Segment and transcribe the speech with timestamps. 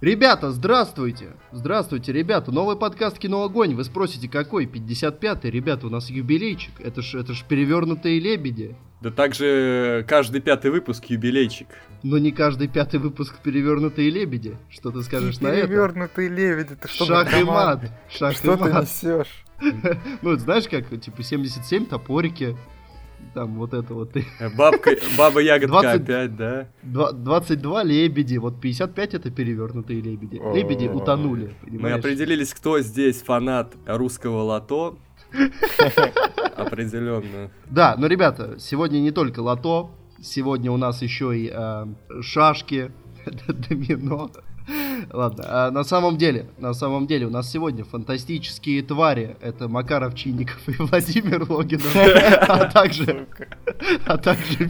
[0.00, 1.26] Ребята, здравствуйте!
[1.52, 2.50] Здравствуйте, ребята!
[2.50, 3.74] Новый подкаст «Кино Огонь».
[3.74, 4.64] Вы спросите, какой?
[4.64, 5.50] 55-й?
[5.50, 6.72] Ребята, у нас юбилейчик.
[6.80, 8.74] Это ж, это ж перевернутые лебеди.
[9.02, 11.68] Да также каждый пятый выпуск юбилейчик.
[12.02, 14.56] Но не каждый пятый выпуск перевернутые лебеди.
[14.70, 15.66] Что ты скажешь на это?
[15.68, 17.82] Перевернутые лебеди, ты что Шах и мат.
[18.10, 18.84] Шах Что и ты мат.
[18.84, 19.44] несешь?
[20.22, 22.56] Ну, знаешь, как, типа, 77 топорики.
[23.34, 24.16] Там вот это вот.
[24.16, 26.68] Э, Бабка, баба ягодка 20 опять, да?
[26.82, 28.38] Два- 22 лебеди.
[28.38, 30.40] Вот 55 это перевернутые лебеди.
[30.54, 30.92] Лебеди О.
[30.94, 31.54] утонули.
[31.62, 31.98] Мы понимаешь?
[31.98, 34.98] определились, кто здесь фанат русского лото.
[36.56, 37.50] Определенно.
[37.70, 39.90] Да, но, ребята, сегодня не только лото,
[40.20, 41.86] сегодня у нас еще и э,
[42.22, 42.90] шашки,
[43.46, 44.30] домино.
[45.12, 49.36] Ладно, а на самом деле, на самом деле у нас сегодня фантастические твари.
[49.40, 53.26] Это Макаров Чинников и Владимир Логинов, а также,
[54.06, 54.68] а также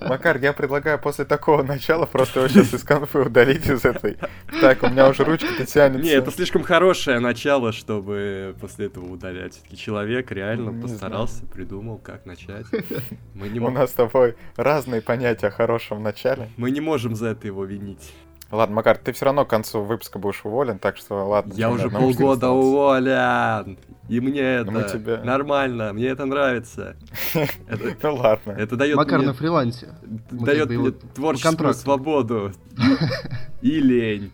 [0.00, 4.16] Макар, я предлагаю после такого начала просто его сейчас из конфы удалить из этой.
[4.60, 6.02] Так, у меня уже ручка-то тянется.
[6.02, 9.54] Не, это слишком хорошее начало, чтобы после этого удалять.
[9.54, 12.66] Все-таки человек реально Не постарался, придумал, как начать.
[13.34, 16.48] Мы не, У нас с тобой разные понятия о хорошем начале.
[16.56, 18.12] мы не можем за это его винить.
[18.52, 21.54] Ладно, Макар, ты все равно к концу выпуска будешь уволен, так что ладно.
[21.54, 23.78] Я уже полгода уволен.
[24.10, 26.96] И мне это мы тебя- нормально, мне это нравится.
[27.66, 28.50] Это, Ну ладно.
[28.52, 29.88] это дает Макар мне, на фрилансе.
[30.30, 32.52] Дает мне творческую свободу.
[33.62, 34.30] И лень.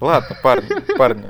[0.00, 1.24] Ладно, парни, парни.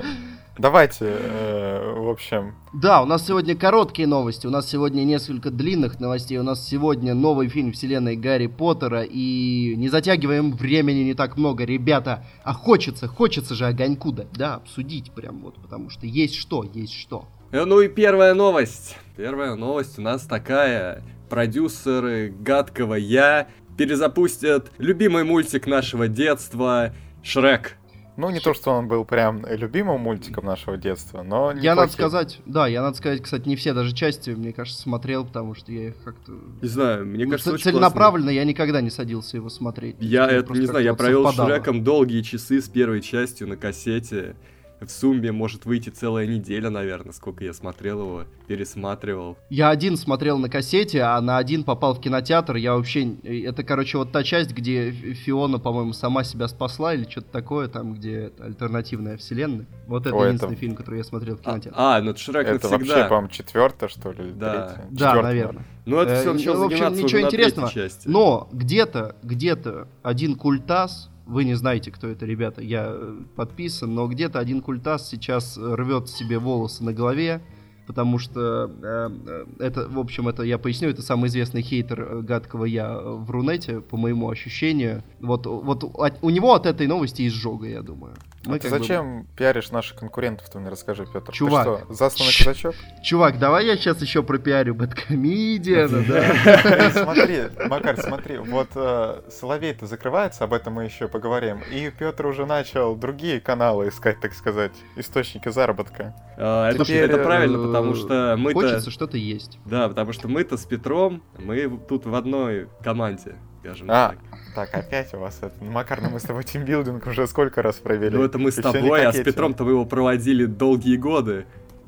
[0.61, 5.99] Давайте, э, в общем, Да, у нас сегодня короткие новости, у нас сегодня несколько длинных
[5.99, 11.35] новостей, у нас сегодня новый фильм вселенной Гарри Поттера, и не затягиваем времени не так
[11.35, 16.35] много, ребята, а хочется, хочется же огоньку дать, да, обсудить прям вот, потому что есть
[16.35, 17.25] что, есть что.
[17.51, 18.97] Э, Ну и первая новость.
[19.17, 21.01] Первая новость у нас такая.
[21.27, 23.47] Продюсеры гадкого я
[23.79, 27.77] перезапустят любимый мультик нашего детства Шрек.
[28.17, 32.39] Ну не то, что он был прям любимым мультиком нашего детства, но Я, надо сказать,
[32.45, 35.89] да, я, надо сказать, кстати, не все даже части, мне кажется, смотрел, потому что я
[35.89, 36.33] их как-то...
[36.61, 39.95] Не знаю, мне Ну, кажется, ц- очень целенаправленно я никогда не садился его смотреть.
[39.99, 41.35] Я это не знаю, я провел с.
[41.35, 44.35] Шреком долгие часы с первой частью на кассете.
[44.81, 49.37] В сумме может выйти целая неделя, наверное, сколько я смотрел его, пересматривал.
[49.51, 52.55] Я один смотрел на кассете, а на один попал в кинотеатр.
[52.55, 53.13] Я вообще...
[53.23, 57.93] Это, короче, вот та часть, где Фиона, по-моему, сама себя спасла или что-то такое, там,
[57.93, 59.67] где альтернативная вселенная.
[59.85, 61.73] Вот это Ой, единственный это- фильм, который я смотрел в А, кинотеатре.
[61.75, 63.07] а, ну это Шрек Это вообще, навсегда.
[63.07, 64.67] по-моему, четвертая, что ли, или Да.
[64.69, 64.87] третья?
[64.89, 65.63] да, наверное.
[65.85, 67.69] ну это Э, все ну, начало в общем, ничего интересного.
[67.69, 68.07] части.
[68.07, 74.07] Но где-то, где-то один культас, вы не знаете, кто это, ребята, я э, подписан, но
[74.07, 77.41] где-то один культас сейчас рвет себе волосы на голове,
[77.87, 82.21] потому что э, э, это, в общем, это я поясню, это самый известный хейтер э,
[82.21, 85.03] гадкого я в Рунете, по моему ощущению.
[85.19, 88.13] Вот, вот от- у него от этой новости изжога, я думаю.
[88.43, 91.31] Мы А ты как бы- зачем пиаришь наших конкурентов, ты мне расскажи, Петр.
[91.31, 91.67] Чувак.
[91.67, 92.75] Ты что, засланный казачок?
[93.03, 96.91] Чувак, давай я сейчас еще пропиарю Бэткомедиана, да?
[97.03, 101.59] Смотри, Макар, смотри, вот э, Соловей-то закрывается, об этом мы еще поговорим.
[101.71, 106.15] И Петр уже начал другие каналы искать, так сказать, источники заработка.
[106.37, 108.59] А, это, Теперь, это правильно, Э, потому что мы-то...
[108.59, 109.59] Хочется что-то есть.
[109.65, 114.69] Да, потому что мы-то с Петром, мы тут в одной команде, скажем А, так.
[114.71, 115.63] так, опять у вас это.
[115.63, 118.15] Макар, ну мы с тобой тимбилдинг уже сколько раз провели.
[118.15, 121.45] Ну это мы с тобой, а с Петром-то мы его проводили долгие годы.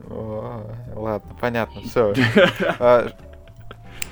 [0.09, 2.13] О, ладно, понятно, все.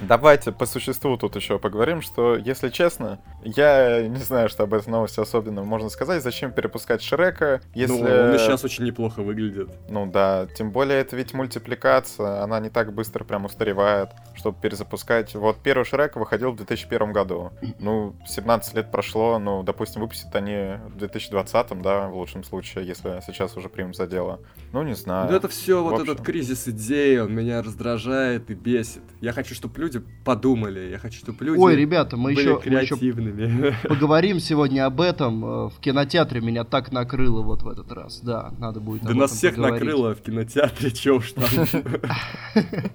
[0.02, 4.90] Давайте по существу тут еще поговорим, что, если честно, я не знаю, что об этой
[4.90, 6.24] новости особенно можно сказать.
[6.24, 7.94] Зачем перепускать Шрека, если...
[7.94, 9.70] Ну, он и сейчас очень неплохо выглядит.
[9.90, 15.36] Ну да, тем более это ведь мультипликация, она не так быстро прям устаревает, чтобы перезапускать.
[15.36, 17.52] Вот первый Шрек выходил в 2001 году.
[17.80, 23.22] Ну, 17 лет прошло, ну, допустим, выпустят они в 2020, да, в лучшем случае, если
[23.26, 24.40] сейчас уже примут за дело.
[24.72, 25.30] Ну, не знаю.
[25.30, 26.14] Ну это все вот общем.
[26.14, 29.04] этот кризис идей, он меня раздражает и бесит.
[29.20, 32.80] Я хочу, чтобы люди подумали, я хочу, чтобы люди Ой, ребята, мы были еще, мы
[32.82, 32.96] еще
[33.32, 33.76] креативными.
[33.88, 35.46] поговорим сегодня об этом.
[35.46, 38.20] Э, В кинотеатре меня так накрыло вот в этот раз.
[38.22, 39.04] Да, надо будет.
[39.04, 39.82] Да нас всех поговорить.
[39.82, 41.46] накрыло в кинотеатре, чё уж там.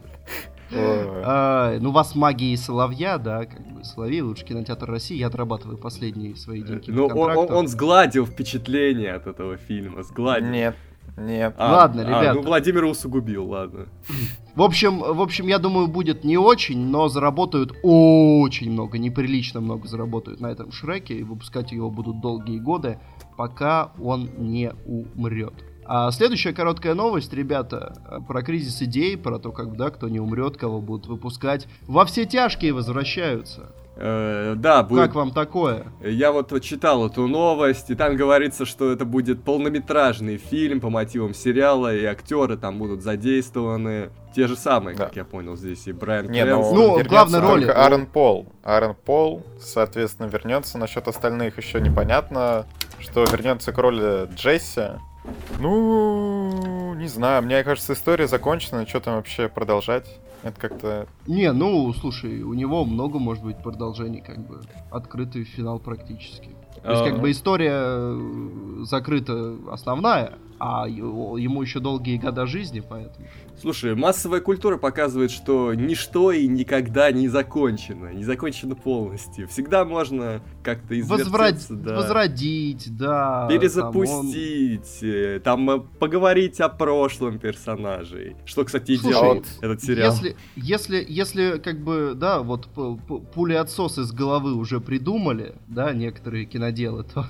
[0.72, 5.16] А, ну, вас магия и соловья, да, как бы соловей, лучший кинотеатр России.
[5.16, 10.48] Я отрабатываю последние свои деньги Ну, он, он сгладил впечатление от этого фильма, сгладил.
[10.48, 10.76] Нет,
[11.16, 11.54] нет.
[11.58, 12.34] А, Ладно, а, ребята.
[12.34, 13.86] ну, Владимир усугубил, ладно.
[14.54, 19.86] В общем, в общем, я думаю, будет не очень, но заработают очень много, неприлично много
[19.88, 22.98] заработают на этом Шреке, и выпускать его будут долгие годы,
[23.36, 25.54] пока он не умрет.
[25.88, 30.56] А следующая короткая новость, ребята, про кризис идей, про то, как, да, кто не умрет,
[30.56, 31.68] кого будут выпускать.
[31.86, 33.72] Во все тяжкие возвращаются.
[33.98, 35.00] Э, да, будет...
[35.06, 35.86] Как вам такое?
[36.02, 41.32] Я вот читал эту новость, и там говорится, что это будет полнометражный фильм по мотивам
[41.32, 44.10] сериала, и актеры там будут задействованы.
[44.34, 45.06] Те же самые, Да.
[45.06, 46.74] как я понял, здесь и Брайан Не, Крэнстон.
[46.76, 47.72] ну, вернется главной роли, ну.
[47.72, 48.46] Аарон Пол.
[48.62, 50.76] Аарон Пол, соответственно, вернется.
[50.76, 52.66] Насчет остальных еще непонятно,
[52.98, 54.90] что вернется к роли Джесси.
[55.58, 60.06] Ну, не знаю, мне кажется, история закончена, что там вообще продолжать?
[60.46, 61.06] Это как-то...
[61.26, 64.60] Не, ну, слушай, у него много, может быть, продолжений, как бы.
[64.90, 66.50] Открытый финал практически.
[66.82, 67.22] То есть, как Ага.
[67.22, 73.26] бы история э, закрыта основная, а ему еще долгие года жизни, поэтому.
[73.60, 79.48] Слушай, массовая культура показывает, что ничто и никогда не закончено, не закончено полностью.
[79.48, 81.96] Всегда можно как-то Возврат- извертеться, да.
[81.96, 83.48] Возродить, да.
[83.50, 88.36] Перезапустить, э, там, э, поговорить о прошлом персонажей.
[88.44, 90.12] Что, кстати, и делает этот там, сериал.
[90.12, 95.92] Если, если, если, как бы, да, вот п- п- пули-отсос из головы уже придумали, да,
[95.92, 97.26] некоторые киноделы, то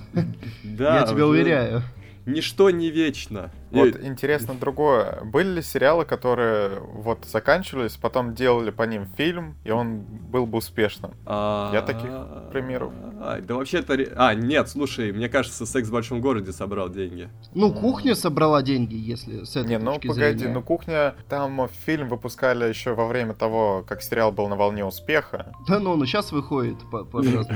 [0.65, 1.83] Да, я тебя уже уверяю.
[2.27, 3.51] Ничто не вечно.
[3.71, 5.21] Вот Э, интересно другое.
[5.25, 10.59] Были ли сериалы, которые вот заканчивались, потом делали по ним фильм, и он был бы
[10.59, 11.13] успешным?
[11.25, 12.11] а, Я таких
[12.53, 12.93] примеров.
[13.21, 13.97] а, Да вообще-то...
[14.17, 17.29] А, нет, слушай, мне кажется, «Секс в большом городе» собрал деньги.
[17.55, 20.55] Ну, кухня собрала деньги, если с этой Не, ну погоди, зрения.
[20.55, 25.53] ну кухня, там фильм выпускали еще во время того, как сериал был на волне успеха.
[25.69, 27.07] Да ну, ну сейчас выходит по,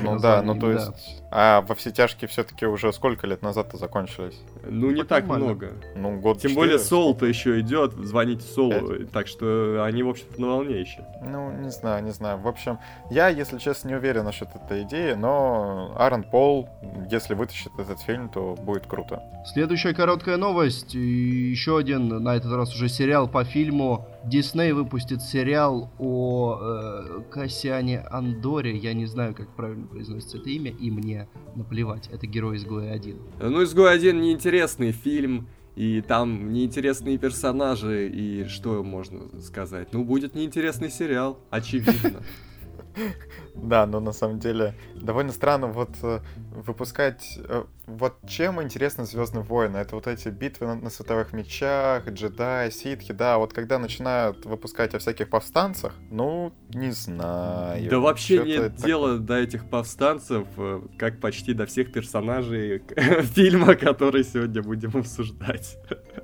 [0.05, 1.20] Ну да, ну то есть.
[1.33, 4.41] А во все тяжкие все-таки уже сколько лет назад-то закончились?
[4.65, 5.75] Ну, не Так много.
[5.95, 6.89] Ну, год Тем четыре, более сколько?
[6.89, 11.05] Соул-то еще идет, звоните Соулу, так что они, в общем-то, на волне еще.
[11.25, 12.39] Ну, не знаю, не знаю.
[12.39, 12.79] В общем,
[13.11, 16.69] я, если честно, не уверен насчет этой идеи, но Аарон Пол,
[17.11, 19.23] если вытащит этот фильм, то будет круто.
[19.53, 20.95] Следующая короткая новость.
[20.95, 24.07] И еще один, на этот раз уже сериал по фильму.
[24.25, 28.77] Дисней выпустит сериал о э, Кассиане Андоре.
[28.77, 32.09] Я не знаю, как правильно произносится это имя, и мне наплевать.
[32.13, 33.19] Это герой изгоя 1.
[33.41, 39.93] Ну, «Изгой один» неинтересный фильм, и там неинтересные персонажи, и что можно сказать?
[39.93, 42.23] Ну, будет неинтересный сериал, очевидно.
[43.55, 46.21] Да, но на самом деле довольно странно вот э,
[46.51, 47.39] выпускать...
[47.99, 49.79] вот чем интересны Звездные войны?
[49.79, 54.95] Это вот эти битвы на, на световых мечах, джедаи, ситхи, да, вот когда начинают выпускать
[54.95, 57.89] о всяких повстанцах, ну, не знаю.
[57.91, 62.83] Да вообще нет это дела до этих повстанцев, э, как почти до всех персонажей
[63.35, 65.79] фильма, который сегодня будем обсуждать.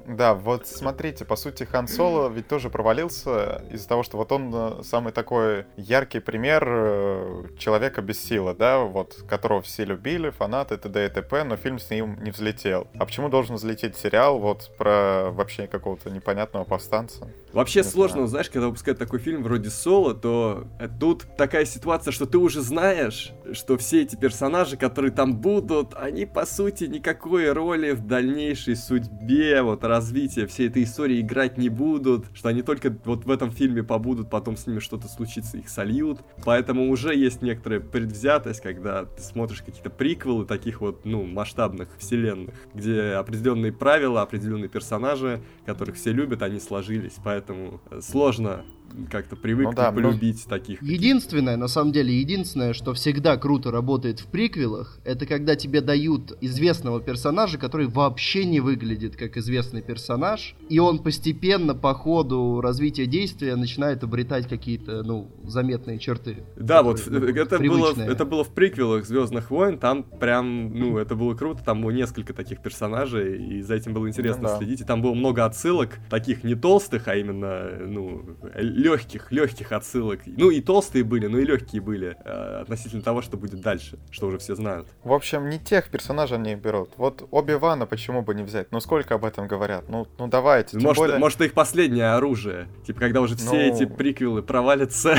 [0.07, 4.53] Да, вот смотрите, по сути, Хан Соло ведь тоже провалился из-за того, что вот он
[4.55, 10.77] э, самый такой яркий пример э, человека без силы, да, вот, которого все любили, фанаты,
[10.77, 11.07] т.д.
[11.07, 12.87] и т.п., но фильм с ним не взлетел.
[12.99, 17.29] А почему должен взлететь сериал вот про вообще какого-то непонятного повстанца?
[17.53, 18.29] Вообще Не сложно, знаю.
[18.29, 22.61] знаешь, когда выпускают такой фильм вроде Соло, то э, тут такая ситуация, что ты уже
[22.61, 28.77] знаешь, что все эти персонажи, которые там будут, они по сути никакой роли в дальнейшей
[28.77, 33.51] судьбе, вот развития всей этой истории играть не будут, что они только вот в этом
[33.51, 36.21] фильме побудут, потом с ними что-то случится, их сольют.
[36.45, 42.55] Поэтому уже есть некоторая предвзятость, когда ты смотришь какие-то приквелы таких вот, ну, масштабных вселенных,
[42.75, 48.65] где определенные правила, определенные персонажи, которых все любят, они сложились, поэтому э, сложно
[49.11, 50.83] как-то привыкнуть, Ну да, ну- полюбить таких.
[50.83, 56.37] Единственное, на самом деле, единственное, что всегда круто работает в приквелах, это когда тебе дают
[56.41, 63.07] известного персонажа, который вообще не выглядит как известный персонаж, и он постепенно по ходу развития
[63.07, 66.45] действия начинает обретать какие-то, ну, заметные черты.
[66.57, 71.15] Да, вот ну, это было, это было в приквелах Звездных войн, там прям, ну, это
[71.15, 74.59] было круто, там было несколько таких персонажей, и за этим было интересно Ну да.
[74.59, 78.37] следить, и там было много отсылок, таких не толстых, а именно, ну,
[78.77, 80.21] легких, легких отсылок.
[80.27, 84.27] Ну, и толстые были, но и легкие были, э, относительно того, что будет дальше, что
[84.27, 84.89] уже все знают.
[85.03, 86.91] В общем, не тех персонажей они берут.
[86.97, 88.71] Вот Оби-Вана почему бы не взять?
[88.71, 89.89] Ну, сколько об этом говорят?
[89.89, 90.73] Ну, ну давайте.
[90.73, 91.19] Тем Может, более...
[91.19, 92.69] может, их последнее оружие.
[92.87, 93.75] Типа, когда уже все Ну.
[93.75, 95.17] эти приквелы провалятся,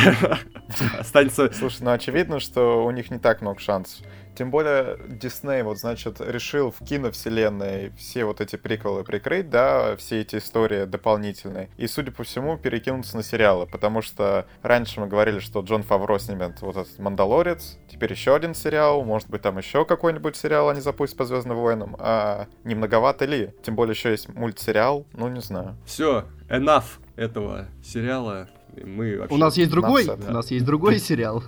[1.00, 1.52] останется...
[1.52, 4.06] Слушай, ну очевидно, что у них не так много шансов.
[4.38, 10.22] Тем более Дисней, вот, значит, решил в киновселенной все вот эти приколы прикрыть, да, все
[10.22, 11.70] эти истории дополнительные.
[11.78, 16.20] И, судя по всему, перекинуться на сериалы, потому что раньше мы говорили, что Джон Фавро
[16.20, 20.82] снимет вот этот «Мандалорец», теперь еще один сериал, может быть, там еще какой-нибудь сериал они
[20.82, 23.56] запустят по «Звездным войнам», а не многовато ли?
[23.64, 25.76] Тем более еще есть мультсериал, ну, не знаю.
[25.84, 28.48] Все, enough этого сериала.
[28.86, 29.36] Мы вообще...
[29.36, 31.44] У нас есть другой, Нас, у нас есть другой сериал.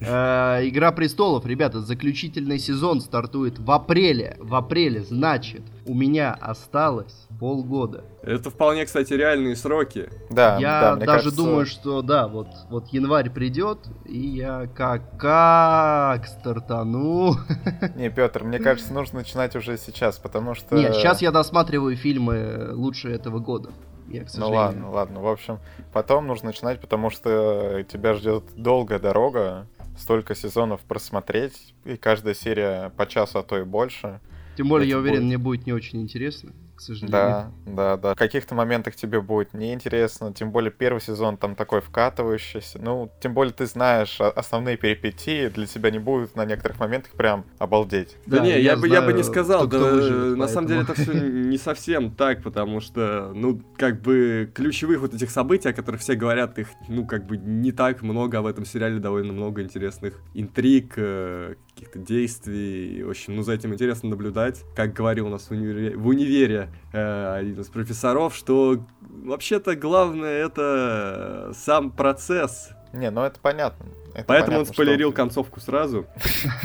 [0.00, 4.36] Э, Игра престолов, ребята, заключительный сезон стартует в апреле.
[4.38, 8.04] В апреле, значит, у меня осталось полгода.
[8.22, 10.08] Это вполне, кстати, реальные сроки.
[10.30, 14.68] Да, Я да, мне даже кажется, думаю, что да, вот, вот январь придет, и я
[14.74, 17.34] как как стартану.
[17.96, 20.76] Не, Петр, мне кажется, нужно начинать уже сейчас, потому что...
[20.76, 23.70] Нет, сейчас я досматриваю фильмы лучше этого года.
[24.08, 24.56] Я, к Ну сожалению.
[24.58, 25.20] ладно, ладно.
[25.20, 25.58] В общем,
[25.92, 29.66] потом нужно начинать, потому что тебя ждет долгая дорога,
[29.98, 34.20] столько сезонов просмотреть, и каждая серия по часу, а то и больше.
[34.56, 35.26] Тем более, это я уверен, будет.
[35.26, 37.10] мне будет не очень интересно, к сожалению.
[37.12, 38.14] Да, да, да.
[38.14, 42.78] В каких-то моментах тебе будет неинтересно, тем более первый сезон там такой вкатывающийся.
[42.80, 47.44] Ну, тем более ты знаешь основные перипетии, для тебя не будет на некоторых моментах прям
[47.58, 48.16] обалдеть.
[48.26, 51.12] Да, не, я, бы, я бы не сказал, да, выживет, на самом деле это все
[51.12, 56.14] не совсем так, потому что, ну, как бы ключевых вот этих событий, о которых все
[56.14, 60.20] говорят, их, ну, как бы не так много, а в этом сериале довольно много интересных
[60.34, 64.64] интриг, э, каких-то действий, в общем, ну, за этим интересно наблюдать.
[64.74, 70.44] Как говорил у нас в универе, в универе э, один из профессоров, что вообще-то главное
[70.46, 73.86] это сам процесс, Не, ну это понятно.
[74.14, 76.06] Это Поэтому он спойлерил что- концовку сразу.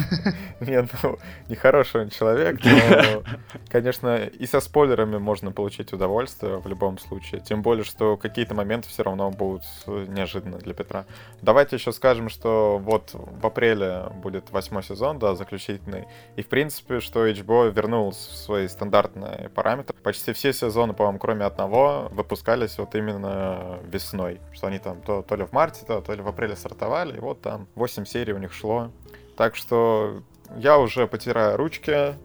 [0.59, 3.23] Нет, ну, нехороший он человек, но,
[3.69, 7.41] конечно, и со спойлерами можно получить удовольствие в любом случае.
[7.41, 11.05] Тем более, что какие-то моменты все равно будут неожиданны для Петра.
[11.41, 16.05] Давайте еще скажем, что вот в апреле будет восьмой сезон, да, заключительный.
[16.35, 19.97] И, в принципе, что HBO вернул в свои стандартные параметры.
[20.03, 24.39] Почти все сезоны, по-моему, кроме одного, выпускались вот именно весной.
[24.51, 27.19] Что они там то, то ли в марте, то, то ли в апреле стартовали, и
[27.19, 28.91] вот там 8 серий у них шло.
[29.37, 30.21] Так что
[30.57, 32.15] я уже потираю ручки,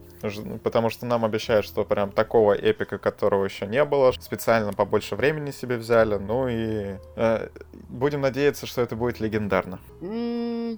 [0.62, 5.50] потому что нам обещают, что прям такого эпика, которого еще не было, специально побольше времени
[5.50, 7.49] себе взяли, ну и э,
[7.88, 9.78] будем надеяться, что это будет легендарно.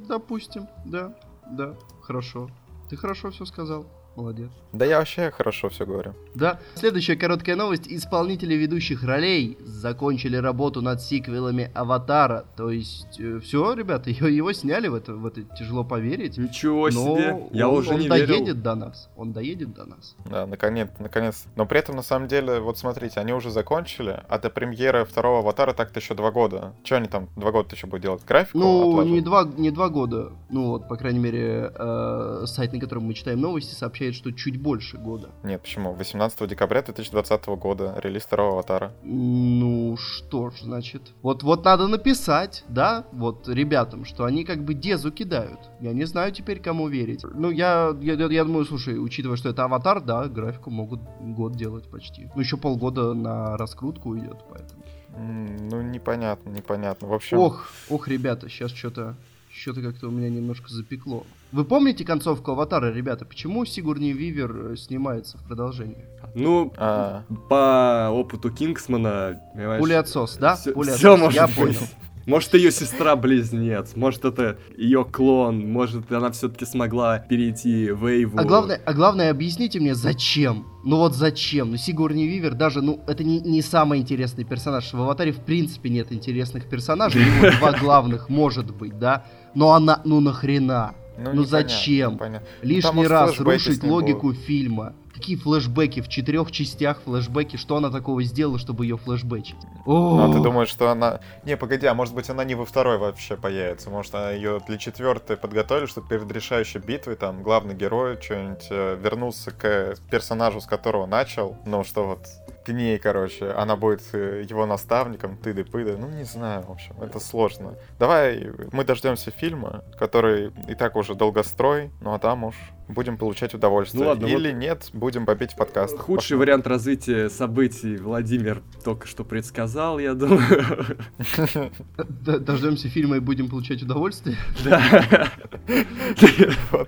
[0.09, 1.14] Допустим, да,
[1.47, 2.50] да, хорошо.
[2.90, 3.87] Ты хорошо все сказал.
[4.16, 4.50] Молодец.
[4.73, 6.14] Да я вообще хорошо все говорю.
[6.35, 6.58] Да.
[6.75, 7.87] Следующая короткая новость.
[7.87, 12.46] Исполнители ведущих ролей закончили работу над сиквелами Аватара.
[12.56, 16.38] То есть, все, ребята, его, его сняли в это, в это тяжело поверить.
[16.38, 18.54] Ничего Но себе, я он, уже он не доедет верил.
[18.54, 19.08] до нас.
[19.16, 20.16] Он доедет до нас.
[20.25, 21.44] Да, наконец, наконец.
[21.54, 25.40] Но при этом, на самом деле, вот смотрите, они уже закончили, а до премьеры второго
[25.40, 26.73] аватара так-то еще два года.
[26.85, 28.25] Че они там два года еще будут делать?
[28.26, 28.58] Графику?
[28.58, 30.32] Ну, не два, не два года.
[30.49, 34.61] Ну, вот, по крайней мере, э, сайт, на котором мы читаем новости, сообщает, что чуть
[34.61, 35.31] больше года.
[35.43, 35.93] Нет, почему?
[35.93, 38.93] 18 декабря 2020 года релиз второго аватара.
[39.03, 41.03] Ну, что ж, значит.
[41.23, 45.61] Вот, вот надо написать, да, вот ребятам, что они как бы дезу кидают.
[45.81, 47.25] Я не знаю теперь, кому верить.
[47.25, 51.89] Ну, я, я, я думаю, слушай, учитывая, что это аватар, да, графику могут год делать
[51.91, 52.29] почти.
[52.35, 54.83] Ну, еще полгода на раскрутку уйдет, поэтому.
[55.19, 57.09] Ну, непонятно, непонятно.
[57.09, 59.17] В общем, Ох, ох, ребята, сейчас что-то
[59.57, 61.25] что-то как-то у меня немножко запекло.
[61.53, 63.25] Вы помните концовку Аватара, ребята?
[63.25, 66.05] Почему Сигурни Вивер снимается в продолжении?
[66.35, 70.57] Ну, а, по опыту Кингсмана, понимаешь, Пулеотсос, да?
[70.57, 71.57] Всё, Пулеотсос, всё может я быть.
[71.57, 71.81] понял.
[72.26, 78.37] Может, ее сестра-близнец, может, это ее клон, может, она все-таки смогла перейти в Эйву.
[78.37, 80.67] А главное, а главное, объясните мне, зачем?
[80.85, 81.71] Ну вот зачем?
[81.71, 84.93] Ну Сигурни Вивер даже, ну, это не, не самый интересный персонаж.
[84.93, 87.23] В Аватаре в принципе нет интересных персонажей.
[87.23, 89.25] У него два главных, может быть, да?
[89.55, 90.97] Но она, ну нахрена?
[91.18, 92.14] Ну непонятно, зачем?
[92.14, 92.49] непонятно.
[92.62, 94.94] Лишний Потому что раз рушить логику фильма.
[95.16, 96.00] Какие флешбеки?
[96.00, 97.56] В четырех частях флешбеки.
[97.56, 99.56] Что она такого сделала, чтобы ее флешбечить?
[99.87, 101.20] Ну, а ты думаешь, что она...
[101.46, 103.88] Не, погоди, а может быть она не во второй вообще появится?
[103.88, 108.99] Может, она ее для четвертой подготовили, чтобы перед решающей битвой там главный герой что-нибудь э,
[109.02, 111.56] вернулся к персонажу, с которого начал?
[111.64, 112.26] Ну, что вот
[112.66, 115.96] к ней, короче, она будет э, его наставником, тыды-пыды.
[115.96, 117.75] Ну, не знаю, в общем, это сложно.
[118.00, 122.56] Давай мы дождемся фильма, который и так уже долгострой, ну а там уж
[122.88, 124.02] будем получать удовольствие.
[124.02, 125.96] Ну ладно, Или нет, будем бомбить в подкаст.
[125.96, 130.99] Худший вариант развития событий Владимир только что предсказал, я думаю.
[131.96, 134.37] дождемся фильма и будем получать удовольствие.
[134.64, 135.28] Да.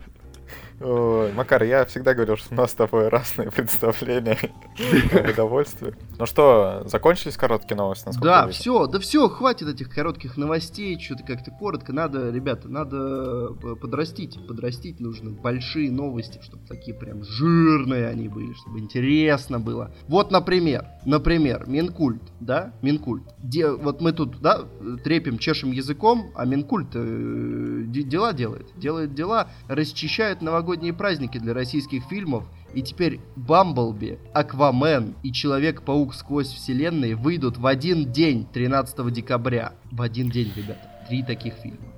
[0.80, 4.38] Ой, Макар, я всегда говорил, что у нас с тобой разные представления
[5.12, 5.94] об удовольствии.
[6.18, 8.58] Ну что, закончились короткие новости, Да, вижу?
[8.58, 11.92] все, да все, хватит этих коротких новостей, что-то как-то коротко.
[11.92, 14.38] Надо, ребята, надо э, подрастить.
[14.46, 19.92] Подрастить нужно большие новости, чтобы такие прям жирные они были, чтобы интересно было.
[20.06, 23.24] Вот, например, например, Минкульт, да, Минкульт.
[23.38, 24.60] Де, вот мы тут, да,
[25.02, 28.68] трепим, чешем языком, а Минкульт э, де- дела делает.
[28.76, 32.44] Делает дела, расчищает новогодние новогодние праздники для российских фильмов,
[32.74, 39.72] и теперь Бамблби, Аквамен и Человек-паук сквозь вселенные выйдут в один день, 13 декабря.
[39.90, 41.06] В один день, ребята.
[41.08, 41.97] Три таких фильма.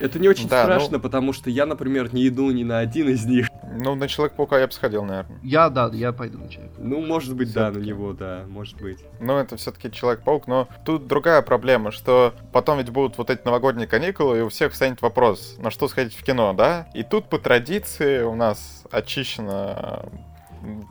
[0.00, 3.08] Это не очень Да, страшно, ну- потому что я, например, не иду ни на один
[3.08, 3.48] из них.
[3.72, 5.38] Ну, на Человек-паука я бы сходил, наверное.
[5.42, 6.74] Я, да, я пойду на человека.
[6.78, 8.98] Ну, может быть, да, на него, да, может быть.
[9.20, 13.86] Ну, это все-таки Человек-паук, но тут другая проблема, что потом ведь будут вот эти новогодние
[13.86, 16.88] каникулы, и у всех встанет вопрос, на что сходить в кино, да?
[16.94, 20.20] И тут по традиции у нас очищена м,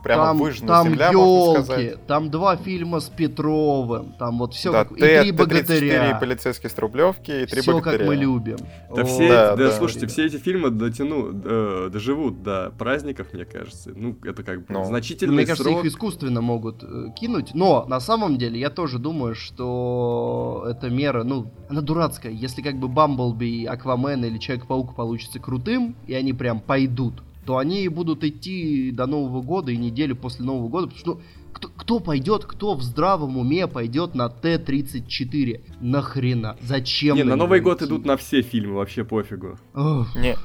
[0.02, 2.06] прямо там, выжжена там земля, можно елки, сказать.
[2.06, 4.96] там два фильма с Петровым, там вот все да, как...
[4.96, 6.10] и Т- три Т-34 богатыря.
[6.16, 7.98] и полицейский с Рублевки, и три Все богатыря.
[7.98, 8.56] как мы любим.
[8.94, 9.72] Да О, все, да, да, да.
[9.72, 13.92] слушайте, все эти фильмы дотяну, э, доживут до праздников, мне кажется.
[13.94, 15.84] Ну, это как бы Ну, значительный Мне кажется, срок.
[15.84, 19.34] их искусственно могут э, кинуть, но на самом деле я тоже думаю,
[19.80, 22.32] что эта мера, ну, она дурацкая.
[22.32, 27.88] Если как бы Бамблби, Аквамен или Человек-паук получится крутым, и они прям пойдут, то они
[27.88, 31.20] будут идти до Нового года и неделю после Нового года, потому что ну,
[31.52, 35.60] кто, кто пойдет, кто в здравом уме пойдет на Т-34?
[35.80, 36.56] Нахрена?
[36.60, 37.16] Зачем?
[37.16, 37.86] Не, на Новый год идти?
[37.86, 39.58] идут на все фильмы, вообще пофигу.
[39.74, 40.14] Ох.
[40.14, 40.36] Не,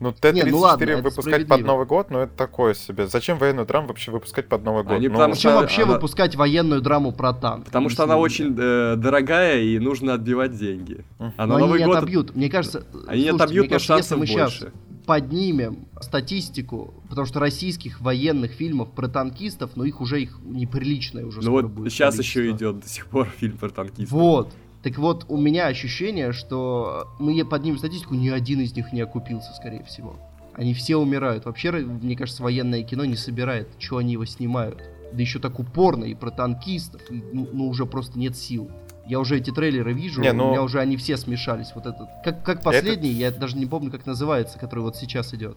[0.00, 1.60] ну Не, Т-34 ну ладно, выпускать под.
[1.62, 3.06] Новый год, ну это такое себе.
[3.06, 4.92] Зачем военную драму вообще выпускать под Новый год?
[4.94, 7.64] Они Ну, потому Зачем что вообще она- выпускать военную драму про танк?
[7.66, 11.04] Потому что она очень э, дорогая и нужно отбивать деньги.
[11.18, 11.32] Мгм.
[11.36, 11.96] А Но на они Новый не год...
[11.96, 12.36] отобьют.
[12.36, 14.72] Мне кажется, Они слушайте, отобьют, мне но кажется, если мы сейчас больше.
[15.06, 21.38] поднимем статистику, потому что российских военных фильмов про танкистов, ну их уже их неприличное уже
[21.38, 22.66] Ну скоро вот будет сейчас еще количество.
[22.66, 24.10] идет до сих пор фильм про танкистов.
[24.12, 24.52] Вот.
[24.86, 29.52] Так вот, у меня ощущение, что мы поднимем статистику, ни один из них не окупился,
[29.52, 30.14] скорее всего.
[30.54, 31.44] Они все умирают.
[31.44, 34.80] Вообще, мне кажется, военное кино не собирает, что они его снимают.
[35.12, 37.02] Да еще так упорно и про танкистов.
[37.10, 38.70] и, ну, ну, уже просто нет сил.
[39.08, 41.68] Я уже эти трейлеры вижу, Не, ну- у меня уже они все смешались.
[41.74, 42.08] Вот этот.
[42.24, 45.56] Как, как последний, я даже не помню, как называется, который вот сейчас идет.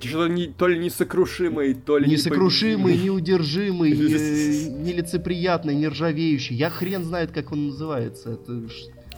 [0.00, 3.04] Что-то не, то ли несокрушимый, то ли Несокрушимый, непобедимый.
[3.04, 6.56] неудержимый, не- нелицеприятный, нержавеющий.
[6.56, 8.30] Я хрен знает, как он называется.
[8.32, 8.62] Это...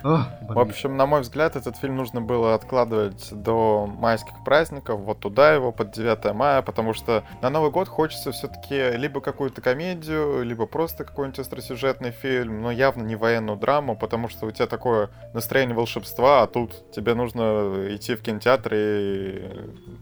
[0.03, 5.21] Ах, В общем, на мой взгляд, этот фильм нужно было откладывать до майских праздников, вот
[5.21, 10.43] туда его, под 9 мая, потому что на Новый год хочется все-таки либо какую-то комедию,
[10.43, 15.11] либо просто какой-нибудь остросюжетный фильм, но явно не военную драму, потому что у тебя такое
[15.35, 19.43] настроение волшебства, а тут тебе нужно идти в кинотеатр и,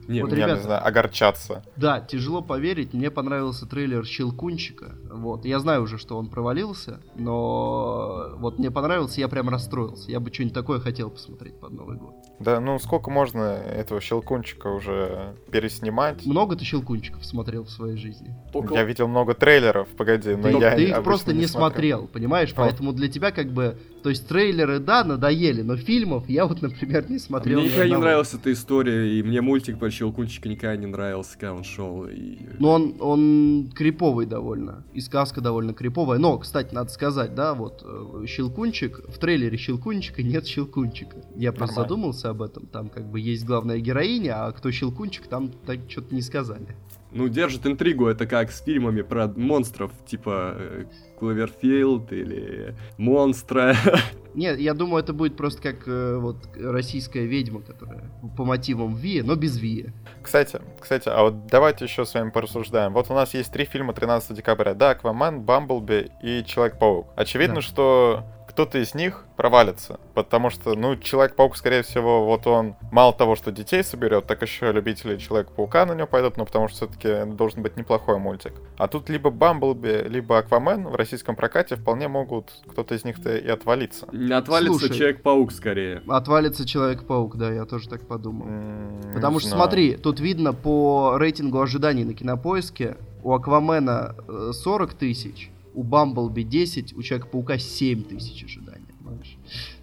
[0.09, 1.65] Нет, Вот, я ребята, не знаю, огорчаться.
[1.77, 4.95] Да, тяжело поверить, мне понравился трейлер Щелкунчика.
[5.11, 9.88] Вот, я знаю уже, что он провалился, но вот мне понравился, я прям расстроился.
[10.09, 12.18] Я бы что-нибудь такое хотел посмотреть под Новый год.
[12.41, 16.25] Да, ну сколько можно этого щелкунчика уже переснимать?
[16.25, 18.35] Много ты Щелкунчиков смотрел в своей жизни?
[18.53, 21.69] около- Я видел много трейлеров, погоди, но Ты, я ты их просто не смотрю.
[21.73, 22.51] смотрел, понимаешь?
[22.51, 22.57] Ну.
[22.57, 23.77] Поэтому для тебя как бы...
[24.03, 27.89] То есть трейлеры, да, надоели, но фильмов я вот, например, не смотрел Мне ни никогда
[27.97, 32.07] не нравилась эта история, и мне мультик про Щелкунчика никогда не нравился, когда он шел.
[32.07, 32.39] И...
[32.61, 34.85] Но он, он криповый довольно.
[34.93, 36.21] И сказка довольно криповая.
[36.21, 41.17] Но, кстати, надо сказать, да, вот э, Щелкунчик, в трейлере Щелкунчика нет Щелкунчика.
[41.35, 41.95] Я просто Нормально.
[42.29, 42.67] Задумался об этом.
[42.67, 46.77] Там как бы есть главная героиня, а кто Щелкунчик, там так что-то не сказали.
[47.11, 50.85] Ну, держит интригу, это как с фильмами про монстров, типа э,
[51.19, 53.75] Кловерфилд или Монстра.
[54.35, 59.23] Нет, я думаю, это будет просто как э, вот российская ведьма, которая по мотивам Ви,
[59.23, 59.87] но без Ви.
[60.23, 62.93] Кстати, кстати, а вот давайте еще с вами порассуждаем.
[62.93, 64.75] Вот у нас есть три фильма 13 декабря.
[64.75, 67.07] Да, Аквамен, Бамблби и Человек-паук.
[67.17, 67.61] Очевидно, Да.
[67.63, 68.25] что
[68.59, 70.01] кто-то из них провалится.
[70.15, 74.73] Потому что, ну, Человек-паук, скорее всего, вот он мало того, что детей соберет, так еще
[74.73, 78.55] любители Человека-паука на него пойдут, ну, потому что все-таки должен быть неплохой мультик.
[78.77, 83.47] А тут либо Бамблби, либо Аквамен в российском прокате вполне могут кто-то из них-то и
[83.47, 84.07] отвалиться.
[84.07, 84.99] Отвалится Слушай.
[84.99, 86.03] Человек-паук скорее.
[86.09, 88.49] Отвалится Человек-паук, да, я тоже так подумал.
[88.49, 89.63] Не Потому что знаю.
[89.63, 96.43] смотри, тут видно по рейтингу ожиданий на кинопоиске, у Аквамена э, 40 тысяч, у Бамблби
[96.43, 98.85] 10, у Человека-паука 7 тысяч ожиданий.
[99.05, 99.37] понимаешь?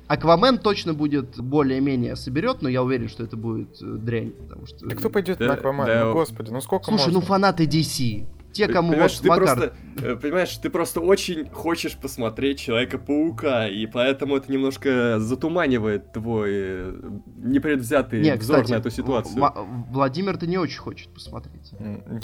[0.07, 4.85] Аквамен точно будет более-менее соберет, но я уверен, что это будет э, дрянь, потому что...
[4.85, 5.85] Да кто пойдет Да, на Аквамен?
[5.85, 6.05] да.
[6.05, 7.13] Ну, господи, ну сколько Слушай, можно?
[7.13, 9.45] ну фанаты DC, те, кому понимаешь, вот ты Макар...
[9.45, 16.51] просто, э, понимаешь, ты просто очень хочешь посмотреть Человека-паука, и поэтому это немножко затуманивает твой
[16.53, 16.93] э,
[17.37, 19.43] непредвзятый Не, взор кстати, на эту ситуацию.
[19.43, 21.73] М- Владимир-то не очень хочет посмотреть.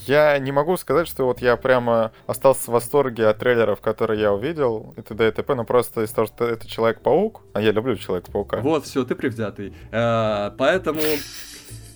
[0.07, 4.33] Я не могу сказать, что вот я прямо остался в восторге от трейлеров, которые я
[4.33, 5.27] увидел, и т.д.
[5.27, 8.61] и т.п., но просто из-за того, что это Человек-паук, а я люблю Человека-паука.
[8.61, 9.73] Вот, все, ты привзятый.
[9.91, 11.01] Э, поэтому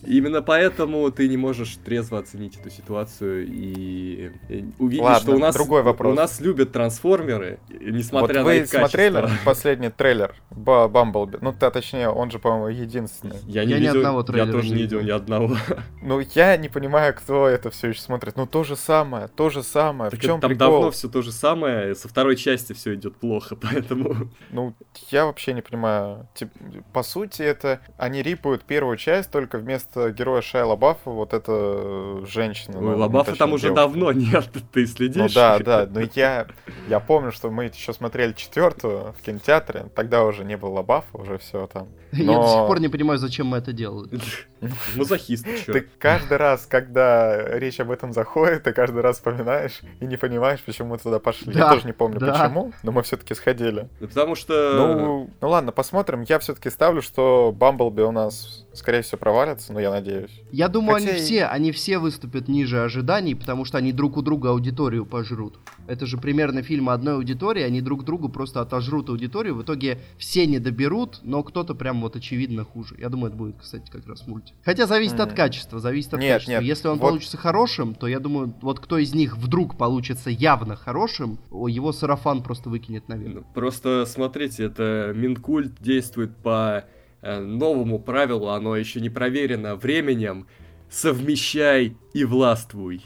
[0.05, 4.31] Именно поэтому ты не можешь трезво оценить эту ситуацию и
[4.79, 6.11] увидеть, Ладно, что у нас другой вопрос.
[6.11, 9.39] у нас любят трансформеры, несмотря вот на вы их смотрели качество.
[9.45, 11.37] последний трейлер Ба- Бамблби?
[11.41, 13.37] Ну, та, точнее, он же, по-моему, единственный.
[13.47, 15.55] Я не Я ни видел, одного я трейлера тоже не видел ни одного.
[16.01, 18.35] Ну, я не понимаю, кто это все еще смотрит.
[18.37, 20.11] Ну, то же самое, то же самое.
[20.11, 20.71] Так в чем там прикол?
[20.71, 24.73] давно все то же самое, со второй части все идет плохо, поэтому Ну,
[25.09, 26.27] я вообще не понимаю.
[26.35, 26.51] Тип-
[26.93, 32.25] по сути, это они рипают первую часть, только вместо героя Шайла Лабафа вот эта э,
[32.27, 32.77] женщина.
[32.77, 33.81] Ой, ну, Лабафа точнее, там уже девушка.
[33.81, 35.15] давно нет, ты следишь?
[35.15, 36.47] Ну да, да, но я,
[36.87, 41.37] я помню, что мы еще смотрели четвертую в кинотеатре, тогда уже не было Лабафа, уже
[41.37, 41.87] все там.
[42.11, 44.19] Я Но- до сих пор не понимаю, зачем мы это делали.
[44.95, 50.17] Мазохист, Ты каждый раз, когда речь об этом заходит, ты каждый раз вспоминаешь и не
[50.17, 51.53] понимаешь, почему мы туда пошли.
[51.53, 52.31] Да, я тоже не помню да.
[52.31, 53.89] почему, но мы все-таки сходили.
[53.99, 54.73] Потому что...
[54.75, 56.23] Ну, ну ладно, посмотрим.
[56.27, 60.31] Я все-таки ставлю, что Бамблби у нас, скорее всего, провалится, но я надеюсь.
[60.51, 64.17] Я думаю, Хотя они и- все, они все выступят ниже ожиданий, потому что они друг
[64.17, 65.57] у друга аудиторию пожрут.
[65.87, 69.55] Это же примерно фильмы одной аудитории, они друг другу просто отожрут аудиторию.
[69.55, 72.95] В итоге все не доберут, но кто-то прям вот очевидно хуже.
[72.99, 74.55] Я думаю, это будет, кстати, как раз мультик.
[74.63, 75.35] Хотя зависит от Мгм.
[75.37, 76.51] качества, зависит от Нет, качества.
[76.51, 80.29] нет, Если он вот- получится хорошим, то я думаю, вот кто из них вдруг получится
[80.29, 83.33] явно хорошим, его сарафан просто выкинет наверх.
[83.35, 86.85] Ну, Просто смотрите, это Минкульт действует по
[87.25, 90.47] новому правилу, оно еще не проверено временем.
[90.89, 93.03] Совмещай и властвуй.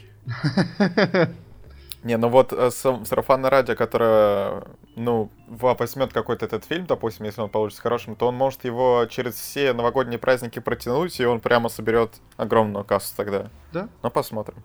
[2.02, 4.62] Не, ну вот э, сарафанное радио, которое,
[4.96, 9.34] ну, возьмет какой-то этот фильм, допустим, если он получится хорошим, то он может его через
[9.34, 13.50] все новогодние праздники протянуть, и он прямо соберет огромную кассу тогда.
[13.72, 13.90] Да?
[14.02, 14.62] Ну, посмотрим.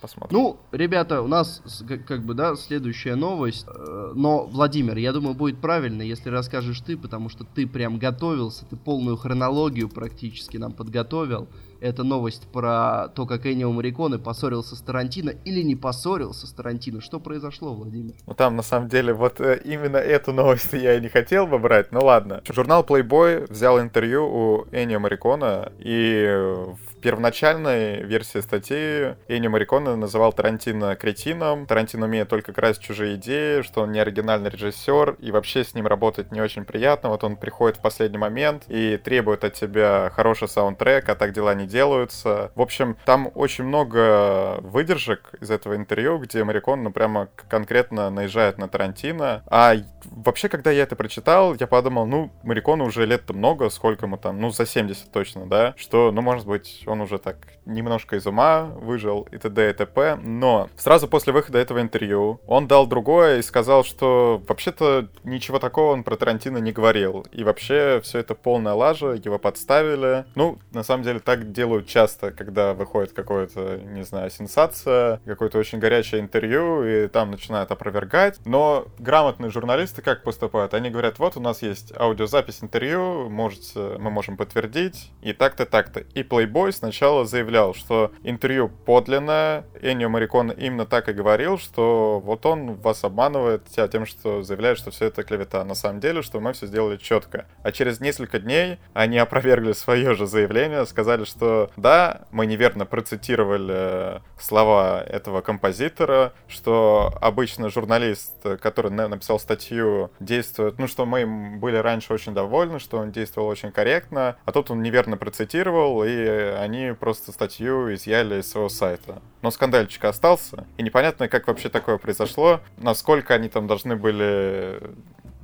[0.00, 0.36] Посмотрим.
[0.38, 1.62] Ну, ребята, у нас
[2.06, 3.66] как бы, да, следующая новость.
[3.68, 8.64] Э, Но, Владимир, я думаю, будет правильно, если расскажешь ты, потому что ты прям готовился,
[8.66, 11.48] ты полную хронологию практически нам подготовил.
[11.80, 17.00] Это новость про то, как Эннио Мариконе поссорился с Тарантино или не поссорился с Тарантино.
[17.00, 18.14] Что произошло, Владимир?
[18.26, 21.58] Ну там на самом деле вот э, именно эту новость я и не хотел бы
[21.58, 22.42] брать, ну ладно.
[22.48, 30.32] Журнал Playboy взял интервью у Эннио Марикона, и в первоначальной версии статьи Эннио Марикона называл
[30.32, 31.66] Тарантино кретином.
[31.66, 35.86] Тарантино умеет только красть чужие идеи, что он не оригинальный режиссер, и вообще с ним
[35.86, 37.10] работать не очень приятно.
[37.10, 41.54] Вот он приходит в последний момент и требует от тебя хороший саундтрек, а так дела
[41.54, 42.52] не делаются.
[42.54, 48.58] В общем, там очень много выдержек из этого интервью, где Марикон, ну, прямо конкретно наезжает
[48.58, 49.42] на Тарантино.
[49.46, 49.74] А
[50.04, 54.40] вообще, когда я это прочитал, я подумал, ну, Марикону уже лет-то много, сколько ему там,
[54.40, 58.70] ну, за 70 точно, да, что, ну, может быть, он уже так немножко из ума
[58.76, 59.70] выжил и т.д.
[59.70, 60.18] и т.п.
[60.22, 65.92] Но сразу после выхода этого интервью он дал другое и сказал, что вообще-то ничего такого
[65.92, 67.26] он про Тарантино не говорил.
[67.32, 70.24] И вообще все это полная лажа, его подставили.
[70.34, 75.78] Ну, на самом деле так делают часто, когда выходит какое-то, не знаю, сенсация, какое-то очень
[75.78, 78.38] горячее интервью, и там начинают опровергать.
[78.44, 80.74] Но грамотные журналисты как поступают?
[80.74, 86.00] Они говорят, вот у нас есть аудиозапись интервью, можете, мы можем подтвердить, и так-то, так-то.
[86.00, 87.24] И Playboy сначала
[87.56, 93.62] заявлял, что интервью подлинное, Эннио Марикон именно так и говорил, что вот он вас обманывает
[93.90, 95.64] тем, что заявляет, что все это клевета.
[95.64, 97.46] На самом деле, что мы все сделали четко.
[97.62, 104.18] А через несколько дней они опровергли свое же заявление, сказали, что да, мы неверно процитировали
[104.18, 111.56] э, слова этого композитора, что обычно журналист, который на- написал статью, действует, ну, что мы
[111.58, 116.16] были раньше очень довольны, что он действовал очень корректно, а тут он неверно процитировал, и
[116.58, 117.45] они просто статью
[117.94, 119.22] изъяли из своего сайта.
[119.42, 124.80] Но скандальчик остался, и непонятно, как вообще такое произошло, насколько они там должны были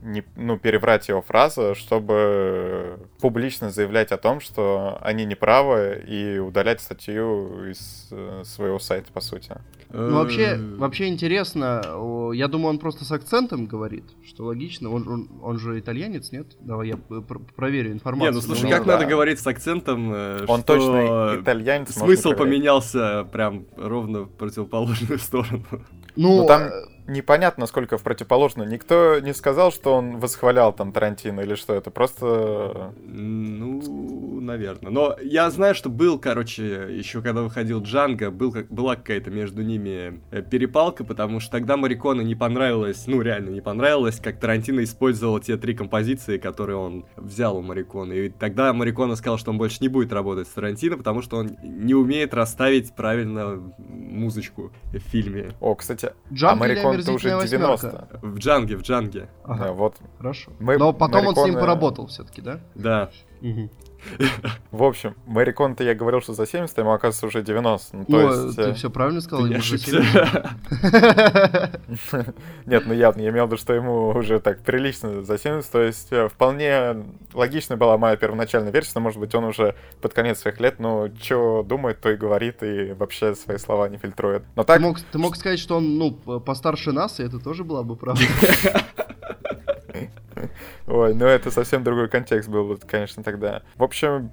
[0.02, 6.38] не, ну, переврать его фразу, чтобы публично заявлять о том, что они не правы, и
[6.38, 9.52] удалять статью из э, своего сайта, по сути.
[9.94, 11.82] Ну, вообще, вообще интересно,
[12.34, 14.90] я думаю, он просто с акцентом говорит, что логично.
[14.90, 16.46] Он, он, он же итальянец, нет?
[16.60, 18.32] Давай я пр- проверю Не, информацию.
[18.34, 18.94] ну слушай, Ну, как да.
[18.94, 21.90] надо говорить с акцентом, э, Он что точно итальянец.
[21.94, 25.62] смысл поменялся прям ровно в противоположную сторону.
[26.16, 26.70] Ну, Ну, там э,
[27.06, 28.68] непонятно, сколько в противоположную.
[28.68, 31.90] Никто не сказал, что он восхвалял там Тарантино или что это.
[31.90, 33.82] Просто Ну,
[34.44, 34.92] наверное.
[34.92, 39.62] Но я знаю, что был, короче, еще когда выходил Джанго, был, как, была какая-то между
[39.62, 44.84] ними э, перепалка, потому что тогда Марикону не понравилось, ну, реально не понравилось, как Тарантино
[44.84, 48.12] использовал те три композиции, которые он взял у Марикона.
[48.12, 51.56] И тогда Марикона сказал, что он больше не будет работать с Тарантино, потому что он
[51.62, 55.52] не умеет расставить правильно музычку в фильме.
[55.60, 58.08] О, кстати, Джанго или Америкон-то уже «Омерзительная восьмерка»?
[58.22, 59.28] В Джанге, в Джанге.
[59.44, 59.96] Ага, Да, вот.
[60.18, 60.52] Хорошо.
[60.58, 62.60] Мы Но потом он с ним поработал все-таки, да?
[62.74, 63.10] Да.
[64.70, 67.96] В общем, Мэрикон-то я говорил, что за 70, а ему оказывается уже 90.
[67.96, 68.56] Ну, то Ну, есть...
[68.56, 69.46] ты э, все правильно сказал.
[69.46, 70.48] Ты ему за ошибся.
[71.88, 72.34] 70.
[72.66, 75.82] Нет, ну явно, я имел в виду, что ему уже так прилично за 70, то
[75.82, 80.40] есть э, вполне логично была моя первоначальная версия, но может быть он уже под конец
[80.40, 84.44] своих лет, ну, что думает, то и говорит, и вообще свои слова не фильтрует.
[84.56, 87.64] Но Ты так, мог, ты мог сказать, что он, ну, постарше нас, и это тоже
[87.64, 88.22] была бы правда.
[90.92, 93.62] ой, ну это совсем другой контекст был, конечно, тогда.
[93.76, 94.30] В общем,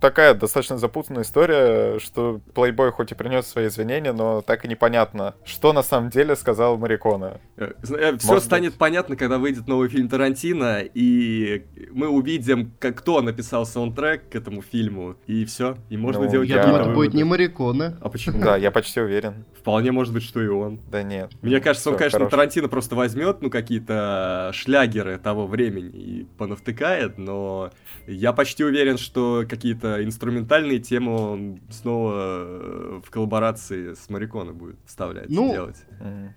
[0.00, 5.34] такая достаточно запутанная история, что Плейбой хоть и принес свои извинения, но так и непонятно,
[5.44, 7.40] что на самом деле сказал Марикона.
[7.82, 8.78] Все Может станет быть.
[8.78, 14.62] понятно, когда выйдет новый фильм Тарантино, и мы увидим, как кто написал саундтрек к этому
[14.62, 15.76] фильму, и все.
[15.88, 17.96] И можно Ну, делать Я это будет не Мариконе.
[18.00, 18.40] А почему?
[18.40, 19.44] Да, я почти уверен.
[19.58, 20.80] Вполне может быть, что и он.
[20.90, 21.32] Да нет.
[21.42, 22.26] Мне кажется, он, конечно.
[22.26, 27.70] Тарантино просто возьмет, ну, какие-то шлягеры того времени и понавтыкает, но
[28.06, 34.76] я почти уверен, что какие-то инструментальные темы он снова э, в коллаборации с Мариконе будет
[34.86, 35.76] вставлять, Ну, делать.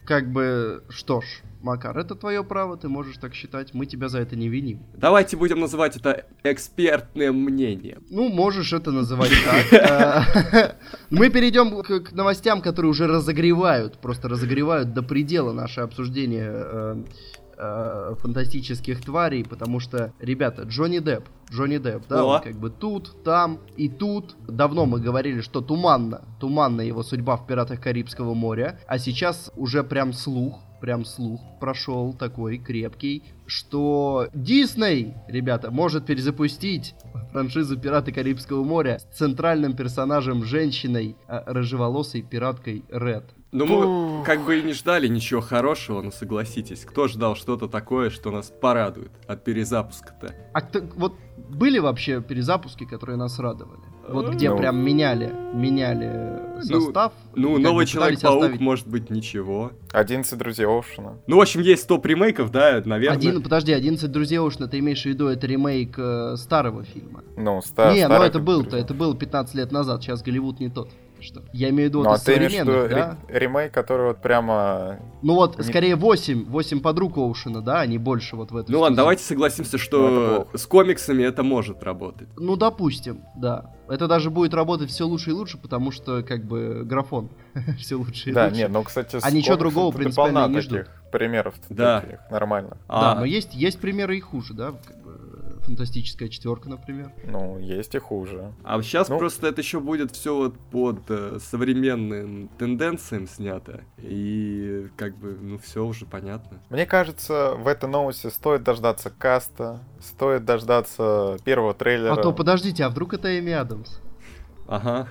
[0.05, 1.25] Как бы, что ж,
[1.61, 4.79] Макар, это твое право, ты можешь так считать, мы тебя за это не виним.
[4.95, 8.03] Давайте будем называть это экспертным мнением.
[8.11, 9.31] Ну, можешь это называть
[9.69, 9.73] так.
[10.53, 10.75] Э,
[11.09, 17.05] Мы перейдем к к новостям, которые уже разогревают, просто разогревают до предела наше обсуждение
[17.57, 22.35] э, э, фантастических тварей, потому что, ребята, Джонни Депп, Джонни Депп, да, О.
[22.35, 24.35] он как бы тут, там и тут.
[24.47, 29.83] Давно мы говорили, что туманно, туманна его судьба в «Пиратах Карибского моря», а сейчас уже
[29.83, 36.95] прям слух, прям слух прошел такой крепкий, что Дисней, ребята, может перезапустить
[37.31, 43.25] франшизу «Пираты Карибского моря» с центральным персонажем женщиной, а, рыжеволосой пираткой Ред.
[43.65, 48.09] Ну, мы как бы и не ждали ничего хорошего, но согласитесь, кто ждал что-то такое,
[48.09, 50.35] что нас порадует от перезапуска-то?
[50.53, 51.13] А кто- вот
[51.49, 53.79] были вообще перезапуски, которые нас радовали?
[54.09, 54.57] Вот где Ну.
[54.57, 57.11] прям меняли, меняли Ну, состав.
[57.35, 59.71] Ну, как новый Человек-паук, оставить- может быть, ничего.
[59.91, 61.17] 11 друзей Оушена.
[61.27, 63.17] Ну, в общем, есть топ ремейков, да, наверное.
[63.17, 67.23] Один, подожди, 11 друзей Оушена, ты имеешь в виду, это ремейк э, старого фильма?
[67.35, 70.89] Ну, ста- не, ну это был-то, это было 15 лет назад, сейчас Голливуд не тот.
[71.19, 71.41] Что?
[71.53, 73.17] Я имею в виду Ну, вот а ты имеешь ре- да?
[73.27, 74.99] ремейк, который вот прямо...
[75.21, 78.71] Ну вот, Не- скорее 8, 8 подруг Оушена, да, а не больше вот в этом.
[78.73, 82.27] Ну ладно, давайте согласимся, Ну, что с комиксами это может работать.
[82.37, 83.71] Ну, допустим, да.
[83.89, 87.29] Это даже будет работать все лучше и лучше, потому что, как бы, графон
[87.79, 88.57] все лучше и Да, лучше.
[88.57, 91.55] нет, ну, кстати, с А ничего другого принципиально полна не таких примеров.
[91.69, 92.03] Да.
[92.29, 92.77] нормально.
[92.89, 95.16] Да, А, но есть, есть примеры и хуже, да, как бы,
[95.67, 97.11] фантастическая четверка, например.
[97.25, 98.53] Ну, есть и хуже.
[98.63, 99.19] а сейчас Ну.
[99.19, 103.81] просто это еще будет все вот под э, современным тенденциям снято.
[103.97, 106.59] И как бы, ну все уже понятно.
[106.69, 112.13] Мне кажется, в этой новости стоит дождаться каста, стоит дождаться первого трейлера.
[112.13, 113.99] А то подождите, а вдруг это Эми Адамс?
[114.67, 115.07] Ага.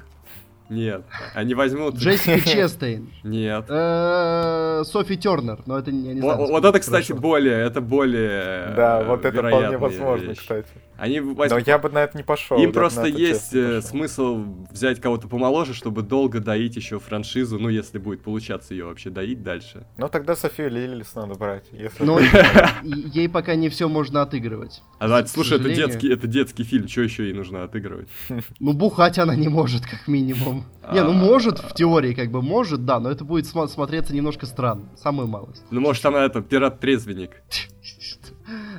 [0.68, 1.96] Нет, они возьмут...
[1.96, 3.10] Джессика Честейн.
[3.22, 3.66] Нет.
[3.68, 6.50] Э, Софи Тернер, но это не, я не Во- знаю.
[6.50, 10.68] Вот, это, кстати, более, это более Да, э, вот это вполне вероятная возможно, кстати.
[10.98, 12.58] Они Но я бы на это не пошел.
[12.58, 17.98] Им просто есть э, смысл взять кого-то помоложе, чтобы долго доить еще франшизу, ну, если
[17.98, 19.86] будет получаться ее вообще доить дальше.
[19.98, 21.64] Ну тогда Софию Лилис надо брать.
[21.72, 22.02] Если...
[22.02, 22.18] Но
[22.82, 24.82] ей пока не все можно отыгрывать.
[24.98, 28.08] А, да, слушай, это детский, это детский фильм, что еще ей нужно отыгрывать?
[28.58, 30.64] Ну, бухать она не может, как минимум.
[30.92, 31.14] Не, ну А.
[31.14, 34.88] может, в теории, как бы может, да, но это будет смотреться немножко странно.
[34.96, 35.64] Самую малость.
[35.70, 37.42] Ну, может, она это, пират-трезвенник.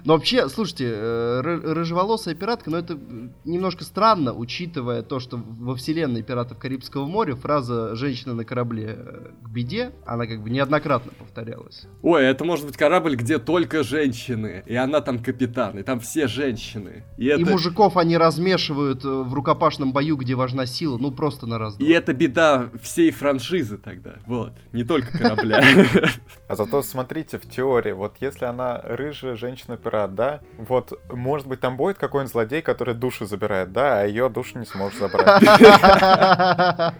[0.06, 2.97] Но вообще, слушайте, э, ры- рыжеволосая пиратка, но это
[3.45, 9.32] немножко странно, учитывая то, что во вселенной пиратов Карибского моря фраза «женщина на корабле э,
[9.43, 11.88] к беде», она как бы неоднократно повторялась.
[12.01, 16.27] Ой, это может быть корабль, где только женщины, и она там капитан, и там все
[16.27, 17.03] женщины.
[17.17, 21.47] И И это, мужиков они размешивают э, в рукопашном бою, где важна сила, ну просто
[21.47, 24.15] на раз и это беда всей франшизы тогда.
[24.25, 25.63] Вот, не только корабля.
[26.47, 31.78] А зато смотрите, в теории, вот если она рыжая женщина-пират, да, вот, может быть, там
[31.78, 35.41] будет какой-нибудь злодей, который души забирает, да, а ее душу не сможет забрать.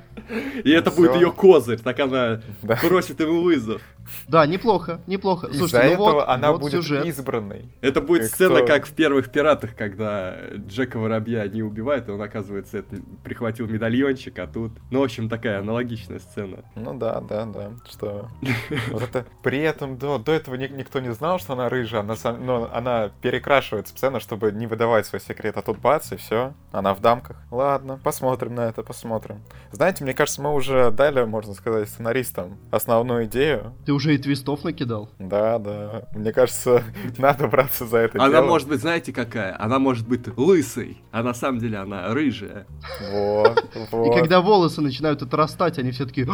[0.64, 2.42] И это будет ее козырь, так она
[2.82, 3.82] бросит ему вызов.
[4.28, 5.48] Да, неплохо, неплохо.
[5.48, 7.06] Из-за Слушайте, ну этого вот, она вот будет сюжет.
[7.06, 7.70] избранной.
[7.82, 10.36] Это будет И сцена, кто- как в первых пиратах, когда
[10.68, 14.72] Джека Воробья не убивают, и он, оказывается, это, прихватил медальончик, а тут...
[14.92, 16.64] Ну, в общем, такая аналогичная сцена.
[16.76, 18.30] Ну да, да, да, что...
[18.92, 19.26] Вот это...
[19.44, 22.70] При этом до, до этого ни- никто не знал, что она рыжая, она сам- но
[22.74, 27.00] она перекрашивает сцену, чтобы не выдавать свой секрет, а тут бац, и все, она в
[27.02, 27.38] дамках.
[27.52, 29.42] Ладно, посмотрим на это, посмотрим.
[29.72, 33.74] Знаете, мне кажется, мы уже дали, можно сказать, сценаристам основную идею.
[33.86, 35.10] Ты уже и твистов накидал.
[35.20, 36.04] Да, да.
[36.14, 36.84] Мне кажется,
[37.18, 38.46] надо браться за это Она дело.
[38.48, 39.60] может быть, знаете какая?
[39.60, 42.66] Она может быть лысой, а на самом деле она рыжая.
[43.12, 46.26] Вот, И когда волосы начинают отрастать, они все таки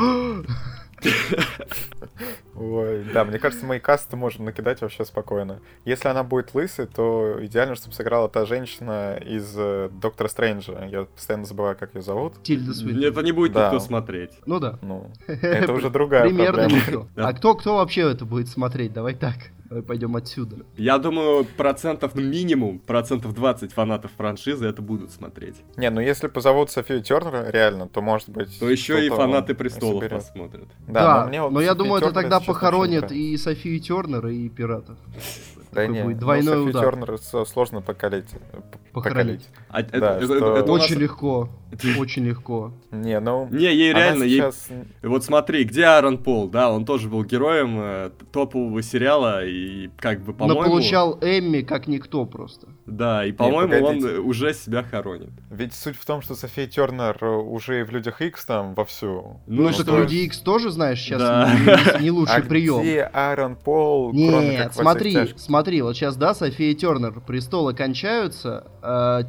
[2.56, 5.60] Ой, да, мне кажется, мои касты можно накидать вообще спокойно.
[5.86, 10.86] Если она будет лысой, то идеально, чтобы сыграла та женщина из э, Доктора Стрэнджа.
[10.86, 12.42] Я постоянно забываю, как ее зовут.
[12.44, 13.04] Тильда Свинтон.
[13.04, 13.66] Это не будет Да.
[13.66, 14.32] никто смотреть.
[14.46, 14.78] Ну да.
[14.82, 17.08] Ну, это уже другая Примерно никто.
[17.16, 18.94] А кто, кто вообще это будет смотреть?
[18.94, 19.36] Давай так.
[19.74, 20.58] Давай пойдем отсюда.
[20.78, 25.56] Я думаю, процентов минимум, процентов 20 фанатов франшизы это будут смотреть.
[25.78, 28.60] Не, ну если позовут Софию Тернер, реально, то может быть...
[28.60, 30.24] То еще и фанаты престолов соберет.
[30.24, 30.68] посмотрят.
[30.88, 34.96] Да, но, мне вот но я думаю, это тогда похоронит и Софию Тернер, и пиратов.
[35.74, 36.86] Да не, будет ну, двойной Софию удар.
[36.96, 38.30] Тернер сложно покалить.
[38.54, 39.48] э, п- Похоронить.
[39.70, 41.50] А это- Да, это- что- это нас- Очень легко.
[42.00, 42.72] Очень легко.
[42.92, 43.48] Не, ну...
[43.50, 44.70] Не, ей реально, ей сейчас...
[45.02, 50.20] Вот смотри, где Аарон Пол, да, он тоже был героем э, топового сериала, и как
[50.22, 50.64] бы, Но по-моему...
[50.64, 52.68] получал Эмми как никто просто.
[52.86, 55.32] Да, и, по-моему, он уже себя хоронит.
[55.50, 59.40] Ведь суть в том, что София Тернер э, уже в Людях Икс там вовсю.
[59.48, 61.52] Ну, что- так Люди Икс тоже, знаешь, сейчас Да.
[61.98, 62.82] не, не лучший а прием.
[62.82, 65.40] где Аарон Пол, кроме Нет, смотри, тяжких?
[65.64, 68.68] Смотри, вот сейчас, да, София Тернер, престолы кончаются,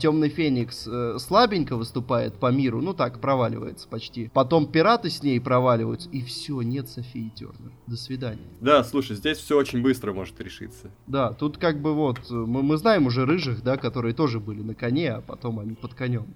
[0.01, 4.33] Темный Феникс э, слабенько выступает по миру, ну так, проваливается почти.
[4.35, 7.71] Потом пираты с ней проваливаются, и все, нет Софии Тернер.
[7.87, 8.43] До свидания.
[8.61, 10.91] Да, слушай, здесь все очень быстро может решиться.
[11.07, 14.63] Да, тут как бы вот, э, мы, мы знаем уже рыжих, да, которые тоже были
[14.63, 16.27] на коне, а потом они под конем.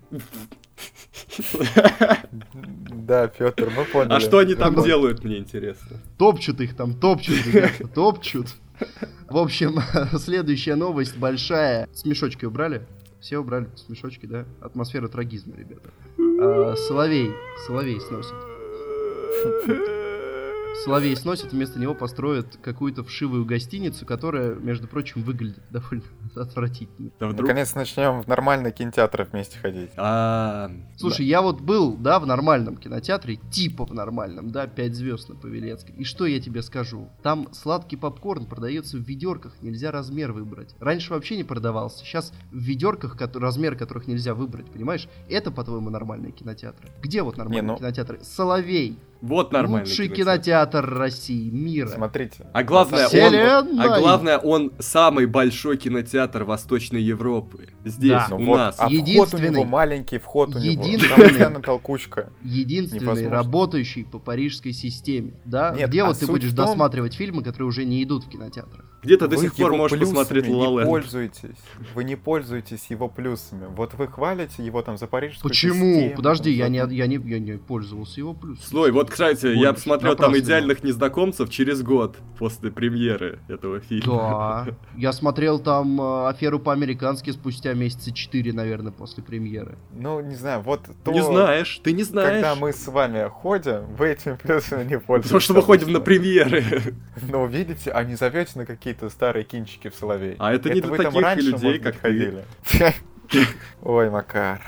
[2.91, 4.13] Да, Петр, мы поняли.
[4.13, 5.97] А что они там делают, мне интересно.
[6.19, 7.37] Топчут их там, топчут,
[7.95, 8.47] топчут.
[9.29, 9.81] В общем,
[10.19, 11.89] следующая новость большая.
[11.93, 12.87] С мешочкой убрали?
[13.21, 14.45] Все убрали с мешочки, да?
[14.61, 15.91] Атмосфера трагизма, ребята.
[16.41, 17.31] А, Соловей,
[17.67, 18.35] Соловей сносит.
[20.85, 26.05] Соловей сносит, вместо него построят какую-то вшивую гостиницу, которая, между прочим, выглядит довольно
[26.37, 27.11] отвратительно.
[27.19, 27.49] Да вдруг...
[27.49, 29.91] Наконец начнем в нормальный кинотеатр вместе ходить.
[29.97, 35.29] А, Слушай, я вот был, да, в нормальном кинотеатре, типа в нормальном, да, 5 звезд
[35.29, 35.95] на Павелецкой.
[35.97, 37.09] И что я тебе скажу?
[37.23, 40.75] Там сладкий попкорн продается в ведерках, нельзя размер выбрать.
[40.79, 42.05] Раньше вообще не продавался.
[42.05, 45.09] Сейчас в ведерках, размер которых нельзя выбрать, понимаешь?
[45.29, 46.89] Это, по-твоему, нормальные кинотеатры?
[47.03, 48.21] Где вот нормальные ну- кинотеатры?
[48.23, 48.99] Соловей.
[49.21, 50.79] Вот нормальный Лучший кинотеатр.
[50.87, 51.89] кинотеатр России, мира.
[51.89, 52.47] Смотрите.
[52.53, 57.69] А главное, он, а главное, он самый большой кинотеатр Восточной Европы.
[57.85, 58.27] Здесь, Да.
[58.31, 58.75] Ну у вот, нас.
[58.79, 60.71] а вход у Единственный- него маленький, вход у него.
[60.85, 62.31] единственный- Там постоянно толкучка.
[62.43, 63.31] Единственный Невозможно.
[63.37, 65.75] работающий по парижской системе, да?
[65.77, 68.85] Нет, Где а вот ты будешь том- досматривать фильмы, которые уже не идут в кинотеатрах?
[69.03, 71.57] Где-то до сих пор можешь плюсами посмотреть не пользуетесь.
[71.95, 73.67] Вы не пользуетесь его плюсами.
[73.69, 75.95] Вот вы хвалите его там за парижскую Почему?
[75.95, 78.65] систему, Подожди, я не, я, не, я не пользовался его плюсом.
[78.65, 84.17] Слой, вот, кстати, я Ой, посмотрел там идеальных незнакомцев через год после премьеры этого фильма.
[84.17, 84.67] Да.
[84.97, 89.79] Я смотрел там э, аферу по-американски спустя месяца 4, наверное, после премьеры.
[89.93, 91.13] Ну, не знаю, вот то...
[91.13, 92.43] Не знаешь, ты не знаешь.
[92.43, 95.31] Когда мы с вами ходим, вы этими плюсами не пользуетесь.
[95.31, 96.65] Потому что мы ходим на премьеры.
[97.21, 100.37] Ну, видите, а не зовете на какие-то старые кинчики в Соловей.
[100.39, 102.45] А это не для вы там таких раньше, людей, может быть, как ходили.
[103.83, 104.61] Ой, Макар.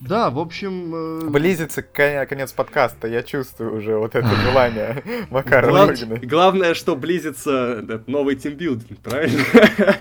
[0.00, 0.92] Да, в общем...
[0.94, 6.24] э, Близится конец подкаста, я чувствую уже вот это желание Макара Глав-.
[6.24, 9.38] Главное, что близится этот новый тимбилдинг, правильно?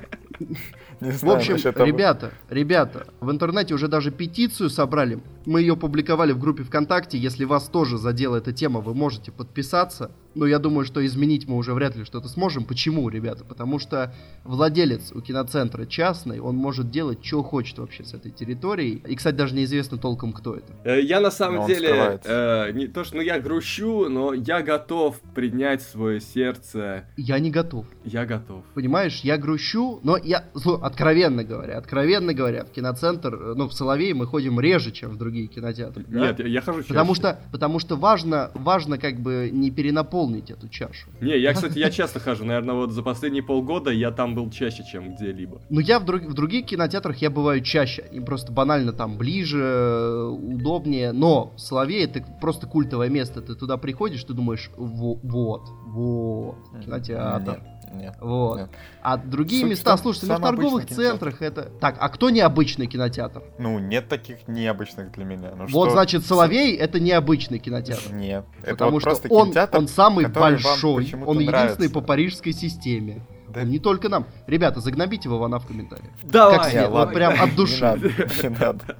[1.01, 1.85] Не В знаю общем, насчет того.
[1.85, 5.19] ребята, ребята, в интернете уже даже петицию собрали.
[5.45, 7.17] Мы ее публиковали в группе ВКонтакте.
[7.17, 10.11] Если вас тоже задела эта тема, вы можете подписаться.
[10.35, 12.63] Но я думаю, что изменить мы уже вряд ли что-то сможем.
[12.65, 13.43] Почему, ребята?
[13.43, 14.13] Потому что
[14.43, 19.01] владелец у киноцентра частный, он может делать, что хочет вообще с этой территорией.
[19.07, 20.71] И, кстати, даже неизвестно толком, кто это.
[20.83, 24.33] Э, Я на Но самом он деле, э, не то что ну, я грущу, но
[24.33, 27.05] я готов принять свое сердце.
[27.17, 27.85] Я не готов.
[28.05, 28.63] Я готов.
[28.73, 33.73] Понимаешь, я грущу, но я, ну, откровенно говоря, откровенно говоря, в киноцентр, э, ну, в
[33.73, 36.05] Соловей мы ходим реже, чем в другие кинотеатры.
[36.07, 36.19] да?
[36.27, 37.19] Нет, я, я хожу Потому чаще.
[37.21, 41.09] что, потому что важно, важно как бы не перенаполнить эту чашу.
[41.21, 42.45] Не, я, кстати, я часто хожу.
[42.45, 45.61] Наверное, вот за последние полгода я там был чаще, чем где-либо.
[45.69, 48.05] Но я в, друг- в других кинотеатрах я бываю чаще.
[48.11, 51.11] Им просто банально там ближе, э, удобнее.
[51.11, 53.41] Но Соловей это просто культовое место.
[53.41, 57.61] Ты туда приходишь, ты думаешь, «Во- вот, вот, кинотеатр.
[57.93, 58.15] Нет.
[58.19, 58.57] Вот.
[58.59, 58.69] нет.
[59.01, 61.11] А другие Суть места, слушайте, ну в торговых кинотеатр.
[61.11, 61.63] центрах это...
[61.79, 63.43] Так, а кто необычный кинотеатр?
[63.57, 65.51] Ну, нет таких необычных для меня.
[65.55, 68.13] Ну, вот, что- значит, Соловей это необычный кинотеатр.
[68.13, 68.45] Нет.
[68.61, 71.89] Это Потому вот что просто он, кинотеатр, он самый большой, он единственный нравится.
[71.89, 73.25] по парижской системе.
[73.49, 74.27] Да Не только нам.
[74.47, 76.11] Ребята, загнобите Вована в комментариях.
[76.23, 76.57] Давай!
[76.57, 76.79] Как себе?
[76.83, 77.81] Не, Вот ладно, прям от Не души.
[77.83, 78.07] надо,
[78.43, 78.97] не надо,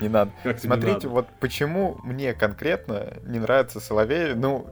[0.00, 0.30] не надо.
[0.42, 1.08] Как тебе Смотрите, надо?
[1.10, 4.66] вот почему мне конкретно не нравится Соловей, ну,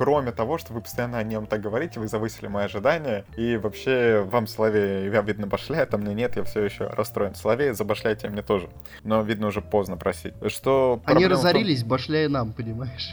[0.00, 4.20] кроме того, что вы постоянно о нем так говорите, вы завысили мои ожидания, и вообще
[4.26, 7.34] вам Соловей, я, видно, башляет, а мне нет, я все еще расстроен.
[7.34, 8.70] Соловей, забашляйте мне тоже.
[9.04, 10.32] Но, видно, уже поздно просить.
[10.46, 13.10] Что Они в том- разорились, башляя нам, понимаешь?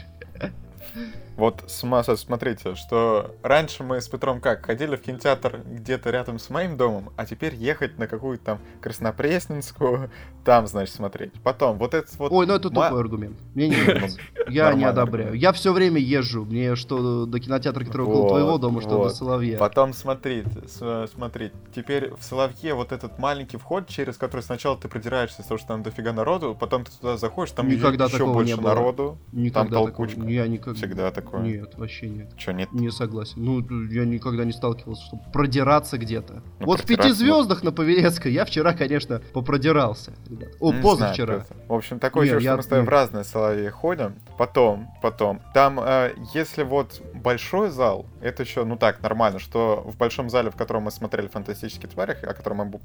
[1.38, 6.76] Вот смотрите, что раньше мы с Петром как, ходили в кинотеатр где-то рядом с моим
[6.76, 10.10] домом, а теперь ехать на какую-то там Краснопресненскую,
[10.44, 11.32] там, значит, смотреть.
[11.44, 12.32] Потом, вот этот вот...
[12.32, 13.38] Ой, ну это ма- тупой аргумент.
[13.54, 14.18] Мне не нравится.
[14.48, 15.34] Я не одобряю.
[15.34, 16.44] Я все время езжу.
[16.44, 19.10] Мне что до кинотеатра, который около твоего дома, что до.
[19.10, 19.58] Соловья.
[19.58, 25.42] Потом смотрите, смотрите, теперь в Соловье вот этот маленький вход, через который сначала ты продираешься,
[25.42, 29.86] потому что там дофига народу, потом ты туда заходишь, там еще больше народу, Никогда там
[29.86, 30.22] толкучка.
[30.22, 30.76] Я никогда...
[30.76, 31.40] всегда такое.
[31.42, 32.36] Нет, вообще нет.
[32.36, 32.72] Че, нет?
[32.72, 33.34] Не согласен.
[33.36, 33.60] Ну,
[33.90, 36.42] я никогда не сталкивался, чтобы продираться где-то.
[36.60, 40.12] Ну, вот в пяти звездах на Павелецкой я вчера, конечно, попродирался.
[40.28, 40.50] ребят.
[40.60, 41.26] О, Не позавчера.
[41.38, 41.46] знаю.
[41.68, 44.14] В общем, такое Не, ощущение, я- что мы с тобой в разные соловьи ходим.
[44.36, 45.40] Потом, потом.
[45.54, 50.50] Там, э, если вот большой зал, это еще, ну так, нормально, что в большом зале,
[50.50, 52.80] в котором мы смотрели «Фантастические твари», о котором мы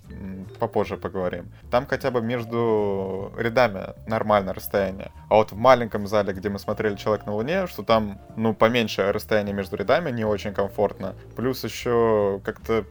[0.59, 5.11] попозже поговорим, там хотя бы между рядами нормальное расстояние.
[5.29, 9.11] А вот в маленьком зале, где мы смотрели «Человек на Луне», что там, ну, поменьше
[9.11, 11.15] расстояние между рядами, не очень комфортно.
[11.35, 12.85] Плюс еще как-то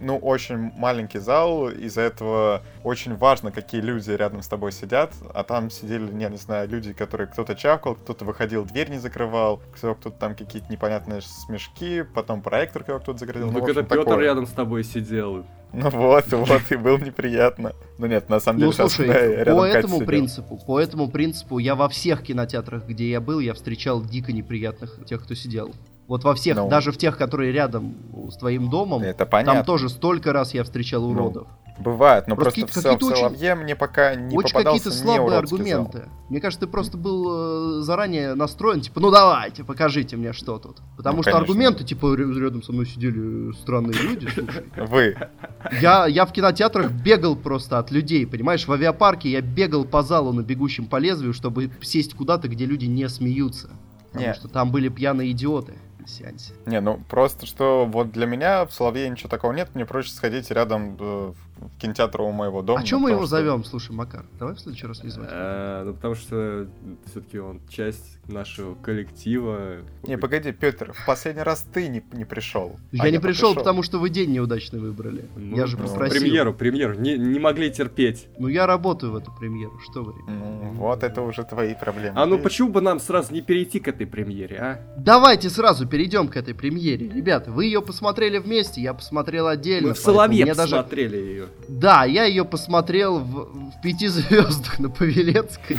[0.00, 5.42] ну, очень маленький зал, из-за этого очень важно, какие люди рядом с тобой сидят, а
[5.42, 9.94] там сидели, не, не знаю, люди, которые кто-то чавкал, кто-то выходил, дверь не закрывал, кто-
[9.94, 13.46] кто-то там какие-то непонятные смешки, потом проектор кто-то загорел.
[13.50, 14.18] Ну, это общем, Петр такое.
[14.24, 15.44] рядом с тобой сидел.
[15.74, 17.72] Ну вот, вот, и было неприятно.
[17.98, 21.58] Ну нет, на самом деле Ну, сейчас слушай, рядом по этому принципу, по этому принципу
[21.58, 25.72] я во всех кинотеатрах, где я был, я встречал дико неприятных тех, кто сидел.
[26.06, 26.68] Вот во всех, Ну.
[26.68, 27.96] даже в тех, которые рядом
[28.30, 29.54] с твоим домом, Это понятно.
[29.54, 31.48] там тоже столько раз я встречал Ну, уродов.
[31.78, 35.04] Бывает, но Просто просто, в, какие-то в очень- Соловье мне пока не Очень попадался какие-то
[35.04, 35.80] слабые уродский зал.
[35.82, 36.08] аргументы.
[36.28, 40.76] Мне кажется, ты просто был э, заранее настроен, типа, ну давайте, покажите мне, что тут.
[40.96, 41.52] Потому Ну, что конечно.
[41.52, 44.64] аргументы, типа, ря- рядом со мной сидели странные люди, слушай.
[44.86, 45.16] Вы.
[45.80, 48.66] Я, я в кинотеатрах бегал просто от людей, понимаешь?
[48.68, 52.84] В авиапарке я бегал по залу на бегущем по лезвию, чтобы сесть куда-то, где люди
[52.86, 53.70] не смеются.
[54.12, 54.34] Потому Не.
[54.34, 55.74] что там были пьяные идиоты
[56.04, 56.52] на сеансе.
[56.66, 60.50] Не, ну просто что вот для меня в Соловье ничего такого нет, мне проще сходить
[60.50, 62.80] рядом э, в кинотеатр у моего дома.
[62.82, 63.64] а что ну, мы его что- зовем?
[63.64, 65.28] Слушай, Макар, давай в следующий раз не звать.
[65.32, 66.66] Э, Ну, потому что
[67.06, 69.78] все-таки он часть нашего коллектива.
[70.02, 72.76] Не, погоди, Петр, в последний раз ты не, не пришел.
[72.92, 75.26] Я не пришел, потому что вы день неудачно выбрали.
[75.36, 76.20] Ну, я же попросил.
[76.20, 76.94] Премьеру, премьеру.
[76.94, 78.26] Не, не могли терпеть.
[78.38, 80.14] Ну я работаю в эту премьеру, что вы.
[80.26, 82.18] Ну, вот это уже твои проблемы.
[82.18, 84.80] А ну почему бы нам сразу не перейти к этой премьере, а?
[84.96, 87.08] Давайте сразу перейдем к этой премьере.
[87.08, 89.88] Ребята, вы ее посмотрели вместе, я посмотрел отдельно.
[89.88, 91.46] Мы в Соловье мне даже посмотрели ее.
[91.68, 95.78] Да, я ее посмотрел в, в пяти звездах на Павелецкой.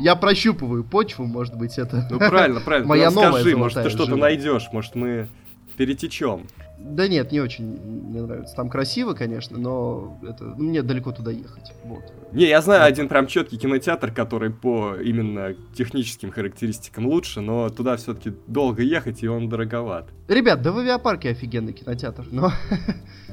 [0.00, 2.06] Я прощупываю почву, может быть, это.
[2.10, 2.88] Ну правильно, правильно.
[2.88, 5.28] Моя новая скажи, может ты что-то найдешь, может мы
[5.76, 6.46] перетечем.
[6.78, 8.54] Да нет, не очень мне нравится.
[8.54, 11.72] Там красиво, конечно, но это ну, мне далеко туда ехать.
[11.84, 12.02] Вот.
[12.32, 12.88] Не, я знаю Вот.
[12.88, 19.22] один прям четкий кинотеатр, который по именно техническим характеристикам лучше, но туда все-таки долго ехать,
[19.22, 20.08] и он дороговат.
[20.26, 22.50] Ребят, да в авиапарке офигенный кинотеатр, но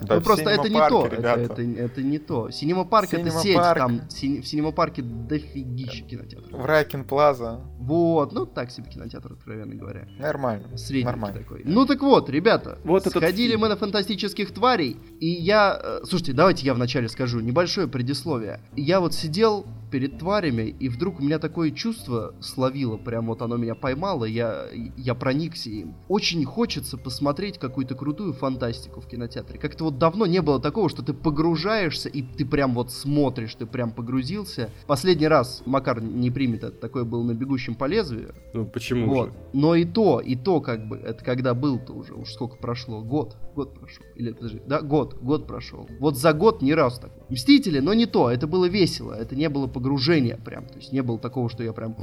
[0.01, 1.05] Да, ну, просто это не то.
[1.07, 1.41] Это, ребята.
[1.41, 2.49] это, это не то.
[2.49, 6.51] Синема парк это сеть, там сини- в Синема парке дофигища кинотеатров.
[6.61, 7.61] В Райкин Плаза.
[7.79, 10.07] Вот, ну так себе кинотеатр, откровенно говоря.
[10.19, 10.77] Нормально.
[10.77, 11.39] Средний Нормально.
[11.39, 11.61] такой.
[11.63, 15.79] Ну так вот, ребята, Вот сходили мы на фантастических тварей, и я...
[15.81, 18.59] э, Слушайте, давайте я вначале скажу небольшое предисловие.
[18.75, 23.57] Я вот сидел перед тварями, и вдруг у меня такое чувство словило, прям вот оно
[23.57, 24.65] меня поймало, я,
[24.97, 25.95] я проникся им.
[26.07, 29.59] Очень хочется посмотреть какую-то крутую фантастику в кинотеатре.
[29.59, 33.65] Как-то вот давно не было такого, что ты погружаешься, и ты прям вот смотришь, ты
[33.65, 34.69] прям погрузился.
[34.87, 38.33] Последний раз Макар не примет это, такое было на «Бегущем по лезвию».
[38.53, 39.27] Ну почему Вот.
[39.27, 39.33] же?
[39.53, 43.35] Но и то, и то, как бы, это когда был-то уже, уж сколько прошло, год,
[43.55, 44.05] год прошел.
[44.15, 45.87] Или, подожди, да, год, год прошел.
[45.99, 47.11] Вот за год ни разу так.
[47.31, 51.01] Мстители, но не то, это было весело, это не было погружения прям, то есть не
[51.01, 51.95] было такого, что я прям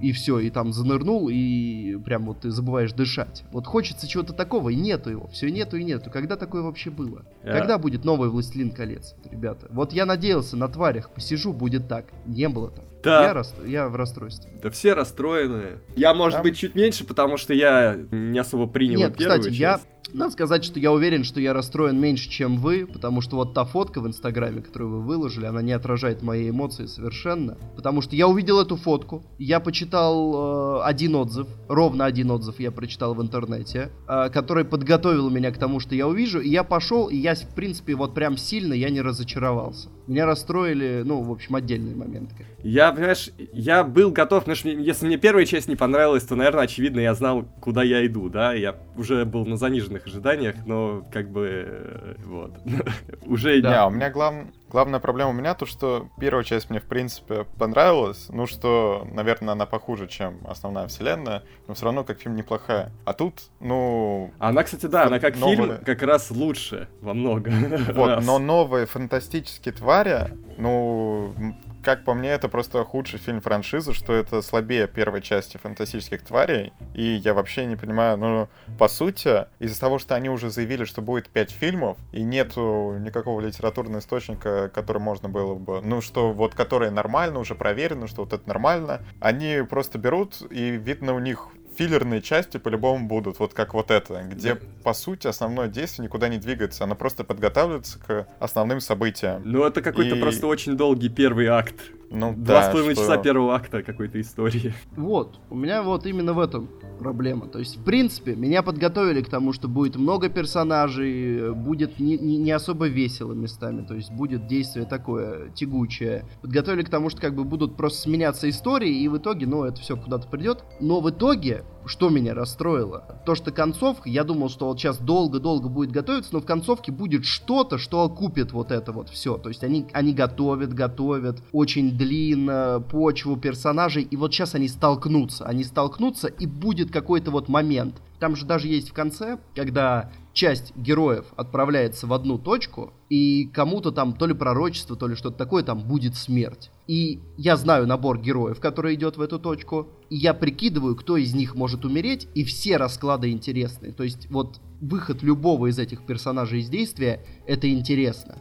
[0.00, 3.44] и все, и там занырнул, и прям вот ты забываешь дышать.
[3.52, 6.10] Вот хочется чего-то такого, и нету его, все нету и нету.
[6.10, 7.24] Когда такое вообще было?
[7.44, 9.66] Я- Когда будет новый «Властелин колец», ребята?
[9.70, 12.06] Вот я надеялся, на тварях посижу, будет так.
[12.26, 12.84] Не было так.
[13.04, 13.22] Да.
[13.24, 14.50] Я, рас- я в расстройстве.
[14.62, 15.80] Да все расстроены.
[15.96, 19.54] Я, может Там- быть, чуть меньше, потому что я не особо принял Нет, первую кстати,
[19.54, 19.86] я, часть.
[20.14, 23.64] Надо сказать, что я уверен, что я расстроен меньше, чем вы, потому что вот та
[23.64, 27.56] фотка в Инстаграме, которую вы выложили, она не отражает мои эмоции совершенно.
[27.76, 32.70] Потому что я увидел эту фотку, я почитал э, один отзыв, ровно один отзыв я
[32.70, 37.08] прочитал в интернете, э, который подготовил меня к тому, что я увижу, и я пошел,
[37.08, 39.88] и я, в принципе, вот прям сильно я не разочаровался.
[40.06, 42.34] Меня расстроили, ну, в общем, отдельные моменты.
[42.62, 46.64] Я, понимаешь, я был готов, потому что если мне первая часть не понравилась, то, наверное,
[46.64, 51.30] очевидно, я знал, куда я иду, да, я уже был на заниженных ожиданиях, но как
[51.30, 52.52] бы, э, вот,
[53.26, 53.60] уже...
[53.60, 54.34] Да, у меня глав...
[54.72, 59.52] главная проблема у меня то, что первая часть мне, в принципе, понравилась, ну, что, наверное,
[59.52, 62.90] она похуже, чем основная вселенная, но все равно как фильм неплохая.
[63.04, 64.32] А тут, ну...
[64.38, 65.56] Она, кстати, да, она как новые...
[65.56, 67.52] фильм как раз лучше во многом.
[67.92, 71.34] Вот, но новые фантастические твари, ну,
[71.82, 76.72] как по мне, это просто худший фильм франшизы, что это слабее первой части «Фантастических тварей».
[76.94, 81.02] И я вообще не понимаю, ну, по сути, из-за того, что они уже заявили, что
[81.02, 86.54] будет пять фильмов, и нету никакого литературного источника, который можно было бы, ну, что вот,
[86.54, 91.48] которые нормально, уже проверено, что вот это нормально, они просто берут, и видно у них
[91.76, 96.38] филлерные части по-любому будут, вот как вот это, где, по сути, основное действие никуда не
[96.38, 99.42] двигается, оно просто подготавливается к основным событиям.
[99.44, 100.20] Ну, это какой-то и...
[100.20, 101.74] просто очень долгий первый акт.
[102.12, 103.04] Ну, Два да, с половиной что...
[103.04, 104.74] часа первого акта какой-то истории.
[104.96, 107.46] Вот, у меня вот именно в этом проблема.
[107.48, 112.36] То есть, в принципе, меня подготовили к тому, что будет много персонажей, будет не, не,
[112.36, 116.24] не особо весело местами, то есть будет действие такое тягучее.
[116.42, 119.80] Подготовили к тому, что как бы будут просто сменяться истории, и в итоге, ну, это
[119.80, 120.64] все куда-то придет.
[120.80, 123.04] Но в итоге что меня расстроило?
[123.24, 127.24] То, что концовка, я думал, что вот сейчас долго-долго будет готовиться, но в концовке будет
[127.24, 129.36] что-то, что окупит вот это вот все.
[129.36, 135.44] То есть они, они готовят, готовят очень длинно почву персонажей, и вот сейчас они столкнутся.
[135.44, 138.00] Они столкнутся, и будет какой-то вот момент.
[138.18, 143.92] Там же даже есть в конце, когда часть героев отправляется в одну точку, и кому-то
[143.92, 146.70] там то ли пророчество, то ли что-то такое, там будет смерть.
[146.86, 151.34] И я знаю набор героев, который идет в эту точку, и я прикидываю, кто из
[151.34, 153.92] них может умереть, и все расклады интересны.
[153.92, 158.36] То есть вот выход любого из этих персонажей из действия, это интересно.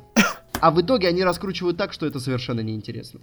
[0.61, 3.19] А в итоге они раскручивают так, что это совершенно неинтересно.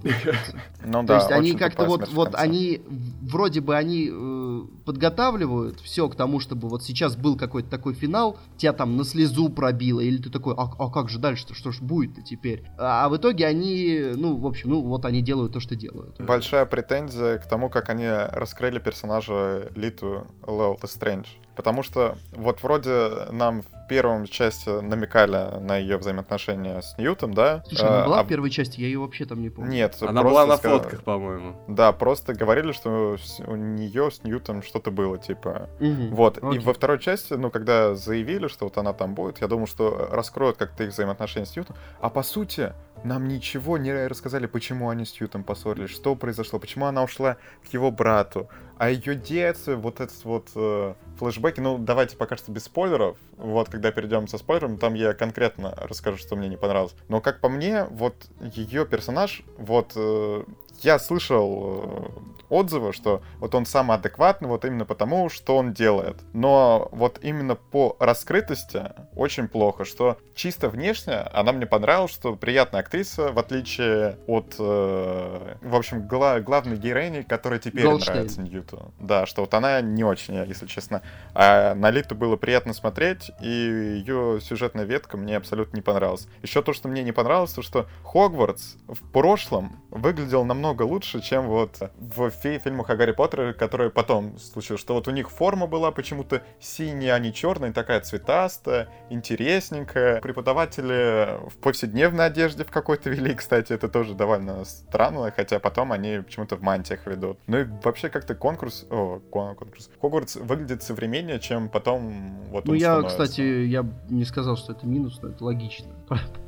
[0.85, 1.07] Ну да.
[1.07, 2.83] То есть они как-то вот, вот они,
[3.23, 8.39] вроде бы они э, подготавливают все к тому, чтобы вот сейчас был какой-то такой финал,
[8.57, 11.81] тебя там на слезу пробило, или ты такой, а, а как же дальше-то, что ж
[11.81, 12.65] будет-то теперь?
[12.77, 16.21] А, а в итоге они, ну, в общем, ну, вот они делают то, что делают.
[16.21, 21.29] Большая претензия к тому, как они раскрыли персонажа Литу Лео Стрэндж.
[21.59, 27.65] Потому что вот вроде нам в первом части намекали на ее взаимоотношения с Ньютом, да?
[27.67, 28.23] Слушай, она была а...
[28.23, 29.73] в первой части, я ее вообще там не помню.
[29.73, 30.79] Нет, она была на сказали...
[30.79, 31.57] фотках, по-моему.
[31.67, 35.69] Да, просто говорили, что у нее с Ньютом что-то было, типа.
[35.81, 36.15] Угу.
[36.15, 36.39] Вот.
[36.39, 36.61] Окей.
[36.61, 40.11] И во второй части, ну, когда заявили, что вот она там будет, я думал, что
[40.13, 41.75] раскроют как-то их взаимоотношения с Ньютом.
[42.01, 46.87] А по сути, нам ничего не рассказали, почему они с Ньютом поссорились, что произошло, почему
[46.87, 47.37] она ушла
[47.69, 48.49] к его брату.
[48.79, 53.19] А ее детство, вот этот вот э, флешбеки, ну давайте пока что без спойлеров.
[53.37, 56.95] Вот когда перейдем со спойлерами, там я конкретно расскажу, что мне не понравилось.
[57.09, 60.45] Но как по мне, вот ее персонаж, вот э,
[60.85, 66.17] я слышал э, отзывы, что вот он самый адекватный вот именно потому, что он делает.
[66.33, 68.83] Но вот именно по раскрытости
[69.15, 75.55] очень плохо, что чисто внешне она мне понравилась, что приятная актриса, в отличие от, э,
[75.61, 78.15] в общем, гла- главной героини, которая теперь Голдштейн.
[78.17, 78.93] нравится Ньюту.
[79.01, 81.03] Да, что вот она не очень, если честно.
[81.35, 86.29] А на Литу было приятно смотреть, и ее сюжетная ветка мне абсолютно не понравилась.
[86.43, 91.47] Еще то, что мне не понравилось, то, что Хогвартс в прошлом выглядел намного лучше, чем
[91.47, 95.67] вот в фи фильмах о Гарри Поттере, которые потом случилось, что вот у них форма
[95.67, 100.21] была почему-то синяя, а не черная, такая цветастая, интересненькая.
[100.21, 106.21] Преподаватели в повседневной одежде в какой-то вели, кстати, это тоже довольно странно, хотя потом они
[106.21, 107.39] почему-то в мантиях ведут.
[107.47, 112.95] Ну и вообще как-то конкурс, о, конкурс, Хогвартс выглядит современнее, чем потом вот Ну я,
[112.95, 113.17] становится.
[113.19, 115.89] кстати, я не сказал, что это минус, но это логично.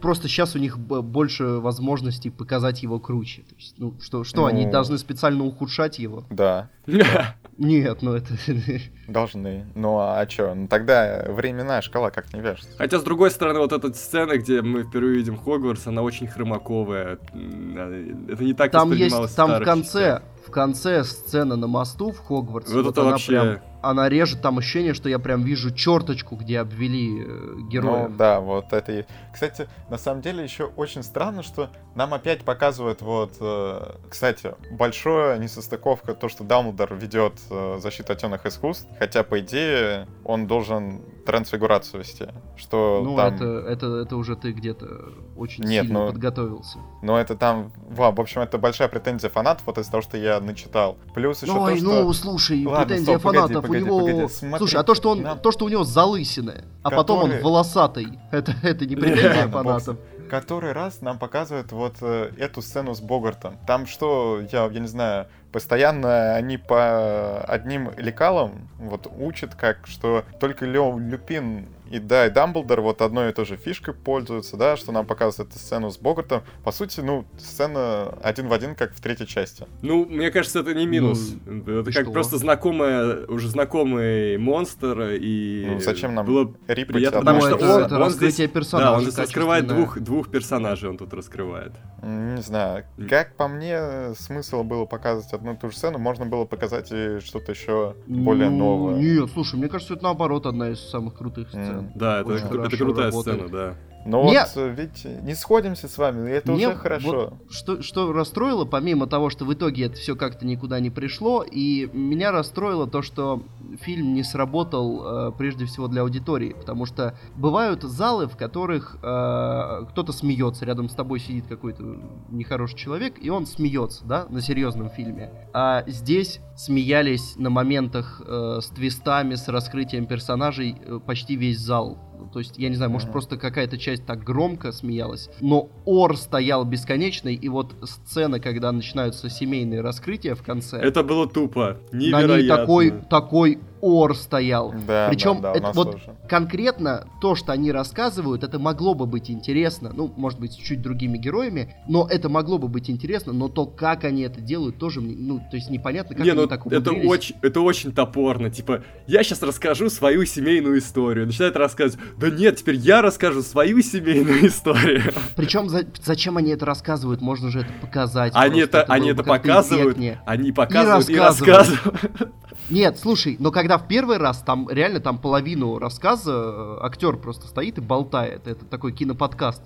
[0.00, 3.42] Просто сейчас у них больше возможностей показать его круче.
[3.42, 4.46] То есть, ну, что, что ну...
[4.46, 6.24] они должны специально ухудшать его?
[6.30, 6.68] Да.
[7.58, 8.34] Нет, ну это...
[9.06, 9.66] Должны.
[9.76, 10.54] Ну а чё?
[10.54, 12.76] Ну тогда временная шкала как не вяжется.
[12.76, 17.18] Хотя, с другой стороны, вот эта сцена, где мы впервые видим Хогвартс, она очень хромаковая.
[17.32, 22.74] Это не так Там есть, там в конце, в конце сцена на мосту в Хогвартсе.
[22.74, 23.28] Вот, вот это она вообще...
[23.28, 28.10] прям она режет, там ощущение, что я прям вижу черточку, где обвели э, героев.
[28.10, 29.04] Ну да, вот это и...
[29.32, 33.32] Кстати, на самом деле еще очень странно, что нам опять показывают вот...
[33.40, 39.40] Э, кстати, большое несостыковка то, что Дамблдор ведет э, защиту от темных искусств, хотя, по
[39.40, 42.28] идее, он должен трансфигурацию вести.
[42.56, 43.34] Что ну, там...
[43.34, 46.78] это, это, это уже ты где-то очень Нет, сильно ну, подготовился.
[47.02, 47.72] Но это там...
[47.88, 50.96] Во, в общем, это большая претензия фанатов вот из-за того, что я начитал.
[51.14, 51.86] Плюс еще Ой, то, что...
[51.86, 53.98] ну, слушай, Ладно, претензия стоп, погоди, фанатов погоди, у него...
[54.00, 57.18] погоди, смотри, слушай, а то, что он, нам- то, что у него залысины, а потом
[57.18, 59.96] он Который- волосатый, это, это не претензия фанатов.
[60.30, 63.58] Который раз нам показывают вот э, эту сцену с Богартом.
[63.66, 70.24] Там что, я, я не знаю, постоянно они по одним лекалам вот учат, как что
[70.38, 74.76] только Лё Люпин и да, и Дамблдор вот одной и той же фишкой пользуются, да,
[74.76, 76.42] что нам показывают эту сцену с Богартом.
[76.64, 79.66] По сути, ну, сцена один в один, как в третьей части.
[79.82, 81.34] Ну, мне кажется, это не минус.
[81.46, 82.12] это и как что?
[82.12, 85.66] просто знакомая, уже знакомый монстр, и...
[85.68, 88.50] Ну, зачем нам было Рипать приятно, потому Ну, что это, он, это он раскрытие здесь,
[88.50, 88.90] персонажа.
[88.90, 91.72] да, он здесь раскрывает двух, двух персонажей, он тут раскрывает.
[92.02, 92.84] Не знаю.
[93.08, 97.18] Как по мне, смысл было показывать одну и ту же сцену, можно было показать и
[97.20, 98.94] что-то еще более Ну, новое.
[98.96, 101.79] Нет, слушай, мне кажется, это наоборот одна из самых крутых сцен.
[101.94, 103.40] Да, это, это крутая работает.
[103.40, 103.89] сцена, да.
[104.04, 107.10] Но Мне- вот, э, ведь не сходимся с вами, и это Мне уже хорошо.
[107.10, 111.42] вот что, что расстроило, помимо того, что в итоге это все как-то никуда не пришло,
[111.42, 113.42] и меня расстроило то, что
[113.80, 119.84] фильм не сработал э, прежде всего для аудитории, потому что бывают залы, в которых э,
[119.90, 121.82] кто-то смеется, рядом с тобой сидит какой-то
[122.30, 125.30] нехороший человек, и он смеется, да, на серьезном фильме.
[125.52, 131.98] А здесь смеялись на моментах э, с твистами, с раскрытием персонажей э, почти весь зал.
[132.28, 136.64] То есть, я не знаю, может, просто какая-то часть так громко смеялась, но ор стоял
[136.64, 142.36] бесконечный, и вот сцена, когда начинаются семейные раскрытия в конце, Это было тупо, на невероятно.
[142.36, 144.74] ней такой, такой ор стоял.
[144.86, 146.04] Да, Причем да, да, это вот тоже.
[146.28, 149.90] конкретно то, что они рассказывают, это могло бы быть интересно.
[149.94, 153.66] Ну, может быть, с чуть другими героями, но это могло бы быть интересно, но то,
[153.66, 156.66] как они это делают, тоже, мне- ну, то есть непонятно, как не, они ну так
[156.66, 157.08] это умудрились.
[157.10, 158.50] очень, это очень топорно.
[158.50, 161.26] Типа, я сейчас расскажу свою семейную историю.
[161.26, 162.04] Начинает рассказывать.
[162.18, 165.02] Да нет, теперь я расскажу свою семейную историю.
[165.36, 167.20] Причем за- зачем они это рассказывают?
[167.20, 168.32] Можно же это показать.
[168.34, 171.82] Они просто, это, они это бы как-то показывают, они показывают и рассказывают.
[171.92, 172.32] рассказывают.
[172.70, 177.78] Нет, слушай, но когда в первый раз там реально там половину рассказа актер просто стоит
[177.78, 178.46] и болтает.
[178.46, 179.62] Это такой киноподкаст,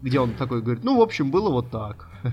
[0.00, 2.08] где он такой говорит, ну, в общем, было вот так.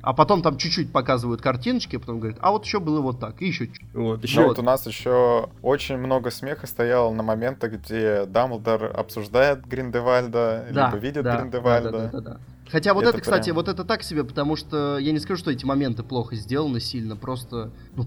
[0.00, 3.42] А потом там чуть-чуть показывают картиночки, а потом говорит, а вот еще было вот так,
[3.42, 3.82] и еще чуть.
[3.92, 8.92] Вот, Еще еще вот у нас еще очень много смеха стояло на моменты, где Дамблдор
[8.96, 11.90] обсуждает Гриндевальда, либо видит да, Гриндевальда.
[11.90, 12.40] да, да, да, да.
[12.70, 15.38] Хотя вот Это это, кстати, прям- вот это так себе, потому что я не скажу,
[15.38, 18.04] что эти моменты плохо сделаны сильно, просто, ну,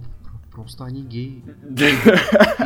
[0.51, 1.43] просто они геи.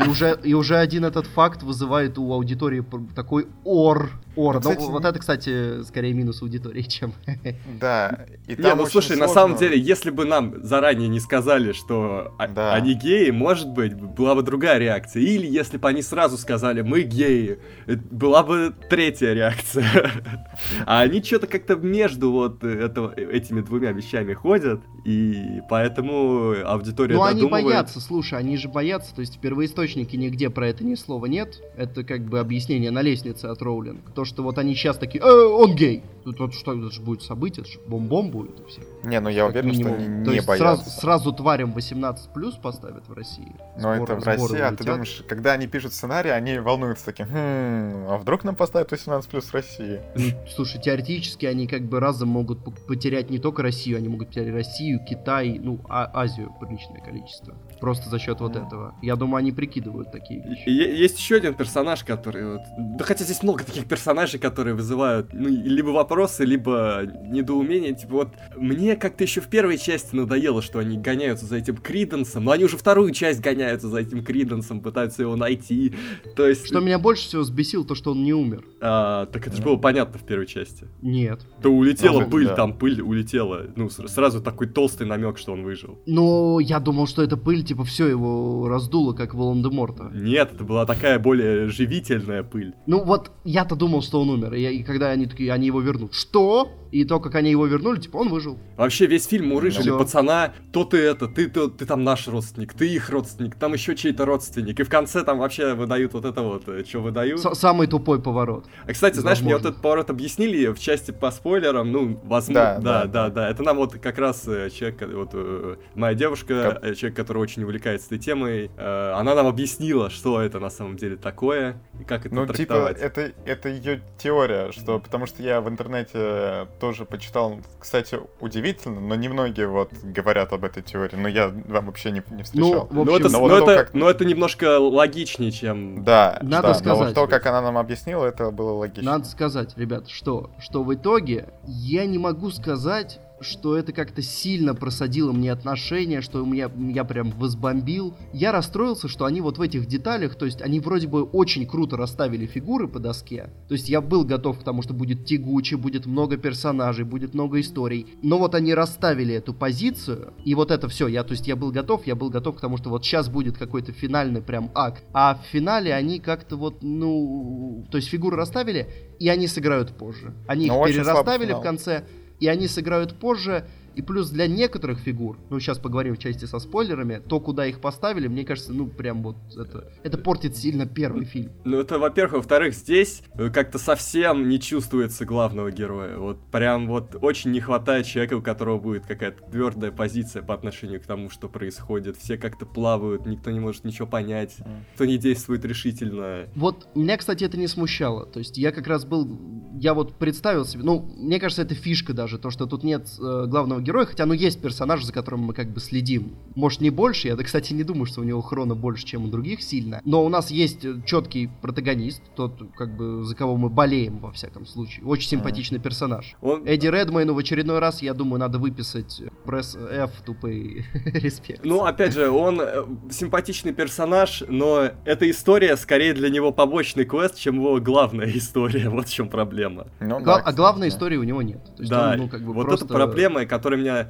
[0.05, 2.83] И уже, и уже один этот факт вызывает у аудитории
[3.15, 4.09] такой ор.
[4.35, 4.55] Ор.
[4.55, 7.13] Ну, Ну, кстати, вот не- это, кстати, скорее минус аудитории, чем...
[7.79, 9.33] Да, и Не, там ну очень слушай, на сложно.
[9.33, 12.73] самом деле, если бы нам заранее не сказали, что а- Да.
[12.73, 15.21] они геи, может быть, была бы другая реакция.
[15.23, 19.85] Или если бы они сразу сказали, мы геи, э, была бы третья реакция.
[20.85, 27.23] А они что-то как-то между вот этого, этими двумя вещами ходят, и поэтому аудитория Ну,
[27.23, 31.25] они боятся, слушай, они же боятся, то есть в первоисточнике нигде про это ни слова
[31.25, 31.61] нет.
[31.77, 34.11] Это как бы объяснение на лестнице от Роулинг.
[34.13, 36.03] То, что вот они сейчас такие, э, он гей.
[36.23, 38.81] Тут вот что, это же будет событие, это же бом-бом будет и все.
[39.03, 39.99] Не, ну я Как уверен, что минимум.
[40.15, 40.77] они То не есть боятся.
[40.83, 43.51] Сразу, сразу тварям 18 плюс поставят в России.
[43.77, 47.27] Но Сборы- это в России, а ты думаешь, когда они пишут сценарий, они волнуются таким,
[47.27, 50.01] «Хм, а вдруг нам поставят 18 плюс в России?
[50.15, 52.57] Ну, слушай, теоретически они как бы разом могут
[52.87, 57.53] потерять не только Россию, они могут потерять Россию, Китай, ну, а Азию приличное количество.
[57.79, 58.65] Просто за счет вот Мгм.
[58.65, 58.95] этого.
[59.03, 60.67] Я думаю, они прикидывают такие вещи.
[60.69, 62.53] Есть еще один персонаж, который...
[62.53, 62.61] вот-
[62.97, 67.93] Да хотя здесь много таких персонажей, которые вызывают ну, либо вопросы, либо недоумение.
[67.93, 72.45] Типа вот мне как-то еще в первой части надоело, что они гоняются за этим Криденсом,
[72.45, 75.93] но они уже вторую часть гоняются за этим Криденсом, пытаются его найти.
[76.35, 76.65] То есть...
[76.67, 78.65] Что меня больше всего сбесило, то, что он не умер.
[78.81, 80.87] а, так это же было понятно в первой части.
[81.01, 81.41] Нет.
[81.61, 82.55] Да улетела Ну, пыль, да.
[82.55, 83.63] там пыль улетела.
[83.75, 85.99] Ну, сразу такой толстый намек, что он выжил.
[86.05, 90.11] Но я думал, что эта пыль, типа, все его раздуло, как Волан-де-Морта.
[90.13, 92.73] Нет, это была такая более живительная пыль.
[92.85, 94.53] Ну вот, я-то думал, что он умер.
[94.53, 96.13] И, и когда они такие, они его вернут.
[96.13, 96.71] Что?
[96.91, 98.57] И то, как они его вернули, типа, он выжил.
[98.77, 99.97] Вообще весь фильм мурыжили Всё.
[99.97, 103.95] пацана, то ты это, ты, ты, ты там наш родственник, ты их родственник, там еще
[103.95, 104.79] чей-то родственник.
[104.79, 107.41] И в конце там вообще выдают вот это вот, что выдают.
[107.41, 108.65] С- самый тупой поворот.
[108.87, 109.69] А, кстати, знаешь, мне вот Возможно.
[109.71, 113.63] этот поворот объяснили в части по спойлерам, ну, возможно, Да, да, да, да, да, Это
[113.63, 117.63] нам вот как раз э, человек, э, вот э, моя девушка, э, человек, который очень
[117.63, 122.25] увлекается этой темой, э, она нам объяснила, что это на самом деле такое и как
[122.25, 122.97] это Ну, типа, трактовать.
[122.99, 128.99] это, это ее еще теория, что потому что я в интернете тоже почитал, кстати, удивительно,
[128.99, 132.87] но немногие вот говорят об этой теории, но я вам вообще не, не встречал.
[132.91, 133.93] Ну, но, это, но, вот но, это, как...
[133.93, 136.03] но это немножко логичнее, чем...
[136.03, 139.11] Да, Надо да, сказать, но вот то, как она нам объяснила, это было логично.
[139.11, 144.73] Надо сказать, ребят, что, что в итоге я не могу сказать, что это как-то сильно
[144.73, 148.15] просадило мне отношения, что меня, я прям возбомбил.
[148.33, 151.97] Я расстроился, что они вот в этих деталях, то есть они вроде бы очень круто
[151.97, 153.49] расставили фигуры по доске.
[153.67, 157.59] То есть я был готов к тому, что будет тягуче, будет много персонажей, будет много
[157.59, 158.07] историй.
[158.21, 161.07] Но вот они расставили эту позицию, и вот это все.
[161.07, 163.57] Я, то есть я был готов, я был готов к тому, что вот сейчас будет
[163.57, 165.03] какой-то финальный прям акт.
[165.13, 167.85] А в финале они как-то вот, ну...
[167.91, 168.87] То есть фигуры расставили,
[169.19, 170.33] и они сыграют позже.
[170.47, 172.05] Они Но их перераставили в конце
[172.39, 176.59] и они сыграют позже, и плюс для некоторых фигур, ну сейчас поговорим в части со
[176.59, 181.25] спойлерами, то, куда их поставили, мне кажется, ну прям вот это, это портит сильно первый
[181.25, 181.51] фильм.
[181.63, 186.17] Ну это, во-первых, во-вторых, здесь э, как-то совсем не чувствуется главного героя.
[186.17, 191.01] Вот прям вот очень не хватает человека, у которого будет какая-то твердая позиция по отношению
[191.01, 192.17] к тому, что происходит.
[192.17, 194.57] Все как-то плавают, никто не может ничего понять,
[194.95, 196.47] кто не действует решительно.
[196.55, 198.25] Вот меня, кстати, это не смущало.
[198.25, 199.39] То есть я как раз был,
[199.79, 203.45] я вот представил себе, ну, мне кажется, это фишка даже, то, что тут нет э,
[203.47, 206.35] главного герой, хотя, ну, есть персонаж, за которым мы как бы следим.
[206.55, 209.61] Может, не больше, я, кстати, не думаю, что у него хрона больше, чем у других
[209.61, 210.01] сильно.
[210.03, 214.31] Но у нас есть э, четкий протагонист, тот, как бы, за кого мы болеем, во
[214.31, 215.05] всяком случае.
[215.05, 216.35] Очень симпатичный персонаж.
[216.41, 216.65] Он...
[216.65, 221.63] Эдди Редмейну в очередной раз, я думаю, надо выписать пресс F, тупый респект.
[221.63, 227.37] Ну, опять же, он э, симпатичный персонаж, но эта история скорее для него побочный квест,
[227.37, 228.89] чем его главная история.
[228.89, 229.87] Вот в чем проблема.
[229.99, 231.63] Ну, Гла- да, а главной истории у него нет.
[231.75, 232.85] То есть да, он, ну, как бы вот просто...
[232.85, 234.09] это проблема, которая которая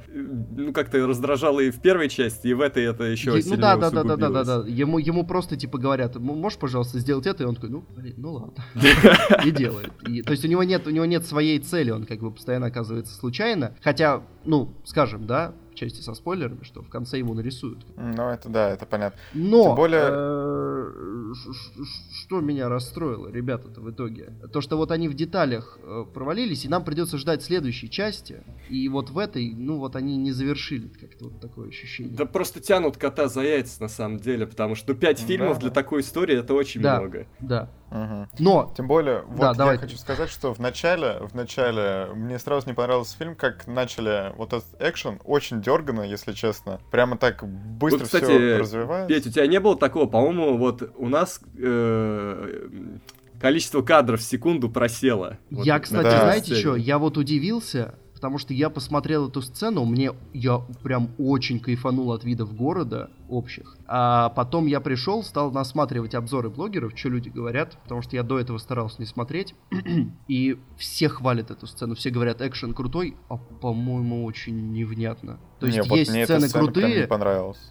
[0.56, 3.76] ну как-то раздражала и в первой части, и в этой это еще е- Ну да,
[3.76, 4.68] да, да, да, да, да, да.
[4.68, 8.32] Ему, ему просто типа говорят, можешь, пожалуйста, сделать это, и он такой, ну, блин, ну
[8.32, 8.64] ладно.
[9.44, 9.92] И делает.
[10.08, 12.66] И, то есть у него нет, у него нет своей цели, он как бы постоянно
[12.66, 13.74] оказывается случайно.
[13.82, 17.86] Хотя, ну, скажем, да, части со спойлерами, что в конце ему нарисуют.
[17.96, 19.20] Ну, это да, это понятно.
[19.34, 20.06] Но Тем более...
[20.08, 21.32] э,
[22.12, 24.32] что меня расстроило, ребята-то в итоге?
[24.52, 28.42] То, что вот они в деталях э, провалились, и нам придется ждать следующей части.
[28.68, 32.16] И вот в этой, ну вот они не завершили как-то вот такое ощущение.
[32.16, 35.62] Да просто тянут кота за яйца на самом деле, потому что ну, 5 фильмов да.
[35.62, 37.26] для такой истории это очень да, много.
[37.40, 37.70] Да.
[37.90, 38.28] Угу.
[38.40, 39.78] Но тем более, вот да, я давай.
[39.78, 44.52] хочу сказать, что в начале, в начале мне сразу не понравился фильм, как начали вот
[44.52, 46.80] этот экшен очень дергано, если честно.
[46.90, 49.14] Прямо так быстро вот, кстати, все развивается.
[49.14, 52.60] Петь, у тебя не было такого, по-моему, вот у нас э,
[53.40, 55.38] количество кадров в секунду просело.
[55.50, 56.20] Я, вот, кстати, да.
[56.20, 61.60] знаете что, я вот удивился, потому что я посмотрел эту сцену, мне я прям очень
[61.60, 63.76] кайфанул от видов города общих.
[63.86, 68.38] А потом я пришел, стал насматривать обзоры блогеров, что люди говорят, потому что я до
[68.38, 69.54] этого старался не смотреть.
[70.28, 75.38] И все хвалят эту сцену, все говорят, экшен крутой, а по-моему очень невнятно.
[75.58, 77.08] То есть не, есть вот сцены крутые,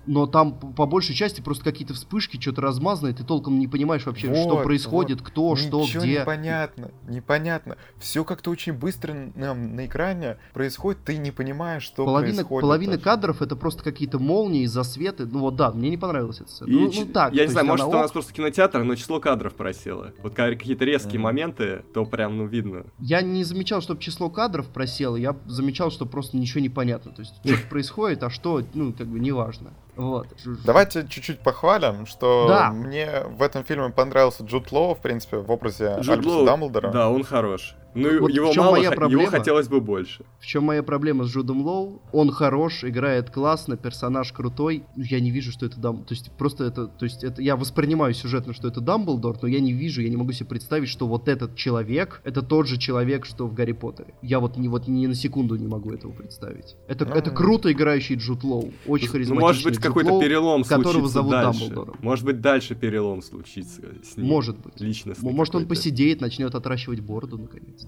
[0.07, 4.27] но там по большей части просто какие-то вспышки, что-то размазанное, ты толком не понимаешь вообще,
[4.27, 5.29] вот, что происходит, вот.
[5.29, 6.21] кто, Ничего что, где.
[6.21, 7.77] непонятно, непонятно.
[7.99, 12.61] Все как-то очень быстро нам на экране происходит, ты не понимаешь, что половина, происходит.
[12.61, 13.03] Половина даже.
[13.03, 16.71] кадров это просто какие-то молнии, засветы, ну вот да, мне не понравилась эта сцена.
[16.71, 17.33] Ну, ну так.
[17.33, 20.13] Я не знаю, может, у нас просто кинотеатр, но число кадров просело.
[20.23, 21.23] Вот какие-то резкие mm-hmm.
[21.23, 22.85] моменты, то прям, ну, видно.
[22.99, 27.11] Я не замечал, чтобы число кадров просело, я замечал, что просто ничего не понятно.
[27.11, 27.33] То есть,
[27.75, 29.71] происходит, а что, ну, как бы, неважно.
[29.97, 30.27] Вот.
[30.63, 32.71] Давайте чуть-чуть похвалим, что да.
[32.71, 36.91] мне в этом фильме понравился Джуд Лоу, в принципе, в образе Джуд Альбуса Лоу, Дамблдора.
[36.91, 37.75] Да, он хорош.
[37.95, 40.25] Ну, вот его мало, моя проблема, его хотелось бы больше.
[40.39, 42.01] В чем моя проблема с Джудом Лоу?
[42.11, 44.83] Он хорош, играет классно, персонаж крутой.
[44.97, 46.03] Я не вижу, что это Дам...
[46.03, 46.87] То есть просто это...
[46.87, 47.41] То есть это...
[47.41, 50.89] Я воспринимаю сюжетно, что это Дамблдор, но я не вижу, я не могу себе представить,
[50.89, 54.13] что вот этот человек, это тот же человек, что в Гарри Поттере.
[54.21, 56.75] Я вот, не, вот ни на секунду не могу этого представить.
[56.89, 58.73] Это, ну, это круто играющий Джуд Лоу.
[58.87, 61.59] Очень харизматичный ну, Может быть, какой-то перелом которого зовут дальше.
[61.61, 61.95] Дамблдором.
[62.01, 64.27] Может быть, дальше перелом случится с ним.
[64.27, 64.81] Может быть.
[64.81, 67.84] Личностный Может, он посидеет, начнет отращивать бороду, наконец.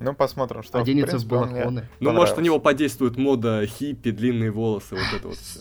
[0.00, 1.88] Ну, посмотрим, что Оденется в, принципе, в балахоны.
[2.00, 5.60] Ну, может, у него подействует мода хиппи, длинные волосы, вот это вот все.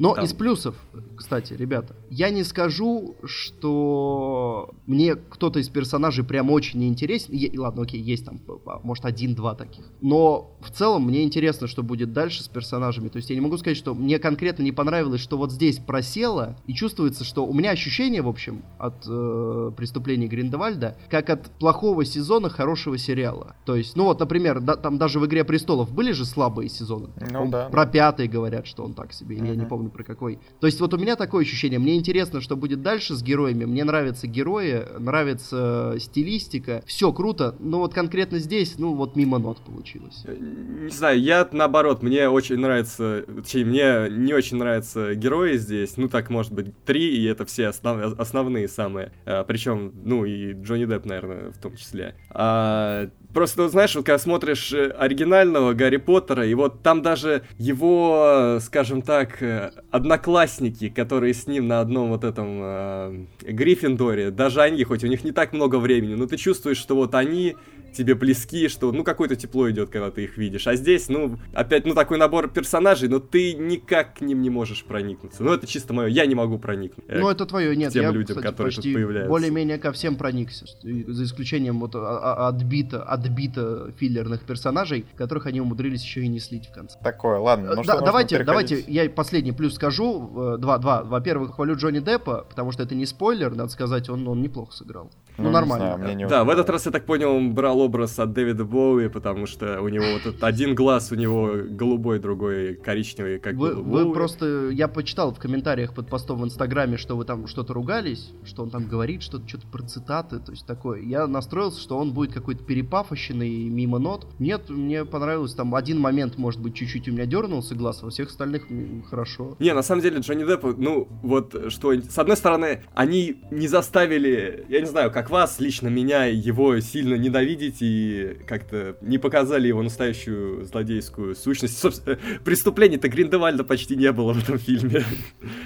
[0.00, 0.24] Но Там.
[0.24, 0.76] из плюсов,
[1.14, 7.34] кстати, ребята, я не скажу, что мне кто-то из персонажей прям очень неинтересен.
[7.34, 8.40] Е- ладно, окей, есть там,
[8.82, 9.84] может, один-два таких.
[10.00, 13.08] Но в целом мне интересно, что будет дальше с персонажами.
[13.08, 16.56] То есть я не могу сказать, что мне конкретно не понравилось, что вот здесь просело,
[16.66, 22.06] и чувствуется, что у меня ощущение, в общем, от э, преступлений Гриндевальда, как от плохого
[22.06, 23.54] сезона хорошего сериала.
[23.66, 27.10] То есть, ну вот, например, да, там даже в «Игре престолов» были же слабые сезоны.
[27.30, 27.68] Ну, да.
[27.68, 30.38] Про пятый говорят, что он так себе, или я не помню ровно про какой.
[30.60, 33.84] То есть вот у меня такое ощущение, мне интересно, что будет дальше с героями, мне
[33.84, 40.22] нравятся герои, нравится стилистика, все круто, но вот конкретно здесь, ну вот мимо нот получилось.
[40.26, 45.96] Э, не знаю, я наоборот, мне очень нравится, точнее, мне не очень нравятся герои здесь,
[45.96, 50.52] ну так может быть три, и это все основ, основные самые, а, причем, ну и
[50.52, 52.14] Джонни Депп, наверное, в том числе.
[52.30, 58.58] А, Просто, знаешь, вот когда смотришь э, оригинального Гарри Поттера, и вот там даже его,
[58.60, 64.84] скажем так, э, одноклассники, которые с ним на одном вот этом э, Гриффиндоре, даже они,
[64.84, 67.56] хоть у них не так много времени, но ты чувствуешь, что вот они
[67.92, 70.66] тебе близки, что, ну, какое-то тепло идет, когда ты их видишь.
[70.66, 74.84] А здесь, ну, опять, ну, такой набор персонажей, но ты никак к ним не можешь
[74.84, 75.42] проникнуться.
[75.42, 77.06] Ну, это чисто мое, я не могу проникнуть.
[77.08, 79.30] Ну, это твое, нет, тем я, людям, кстати, которые почти тут появляются.
[79.30, 85.60] более-менее ко всем проникся, за исключением вот а, а, отбита, отбита филлерных персонажей, которых они
[85.60, 86.98] умудрились еще и не слить в конце.
[87.02, 90.54] Такое, ладно, ну да, давайте, давайте, я последний плюс скажу.
[90.54, 91.02] Э, два, два.
[91.02, 95.10] Во-первых, хвалю Джонни Деппа, потому что это не спойлер, надо сказать, он, он неплохо сыграл.
[95.36, 95.86] Ну, Ну, не нормально.
[95.86, 98.64] знаю, мне не Да, в этот раз, я так понял, он брал образ от Дэвида
[98.64, 103.54] Боуи, потому что у него вот этот один глаз у него голубой, другой коричневый, как
[103.54, 104.14] Вы, вы Боуи.
[104.14, 108.62] просто, я почитал в комментариях под постом в Инстаграме, что вы там что-то ругались, что
[108.62, 111.00] он там говорит что-то, что-то про цитаты, то есть такое.
[111.02, 114.26] Я настроился, что он будет какой-то перепафощенный мимо нот.
[114.38, 118.28] Нет, мне понравилось, там один момент, может быть, чуть-чуть у меня дернулся глаз, во всех
[118.28, 118.66] остальных
[119.08, 119.56] хорошо.
[119.58, 124.66] Не, на самом деле Джонни Депп, ну, вот что, с одной стороны, они не заставили,
[124.68, 129.82] я не знаю, как вас, лично меня, его сильно ненавидеть и как-то не показали его
[129.82, 131.78] настоящую злодейскую сущность.
[131.78, 135.04] Собственно, преступлений-то Гриндевальда почти не было в этом фильме.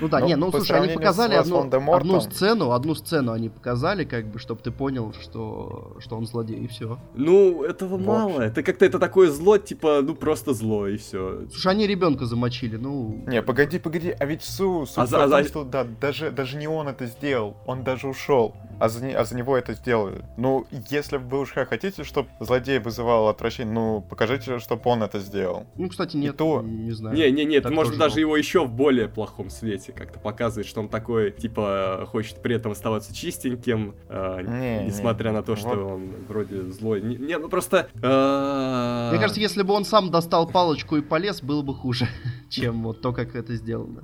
[0.00, 1.60] Ну да, Ну, не, ну по слушай, они показали одну,
[1.92, 6.56] одну сцену, одну сцену они показали, как бы, чтобы ты понял, что, что он злодей,
[6.58, 6.98] и все.
[7.14, 8.40] Ну, этого В мало.
[8.40, 11.46] Это как-то это такое зло, типа, ну просто зло, и все.
[11.50, 13.22] Слушай, они ребенка замочили, ну...
[13.26, 16.68] Не, погоди, погоди, а ведь Су, суть А за- а что да, даже, даже не
[16.68, 20.24] он это сделал, он даже ушел, а за, а за него это сделали.
[20.36, 25.66] Ну, если вы уж хотите, чтобы злодей вызывал отвращение, ну, покажите, чтобы он это сделал.
[25.76, 27.16] Ну, кстати, нет, то- не знаю.
[27.16, 28.20] Не-не-не, Так можно тоже даже было.
[28.20, 32.72] его еще в более плохом свете как-то показывать, что он такой, типа, хочет при этом
[32.72, 35.36] оставаться чистеньким, э, Не, несмотря не.
[35.36, 35.78] на то, что Вот.
[35.78, 37.02] он вроде злой.
[37.02, 37.88] Не, не, ну просто...
[38.02, 42.08] э, Мне кажется, если бы он сам достал палочку и полез, было бы хуже,
[42.48, 44.02] чем вот то, как это сделано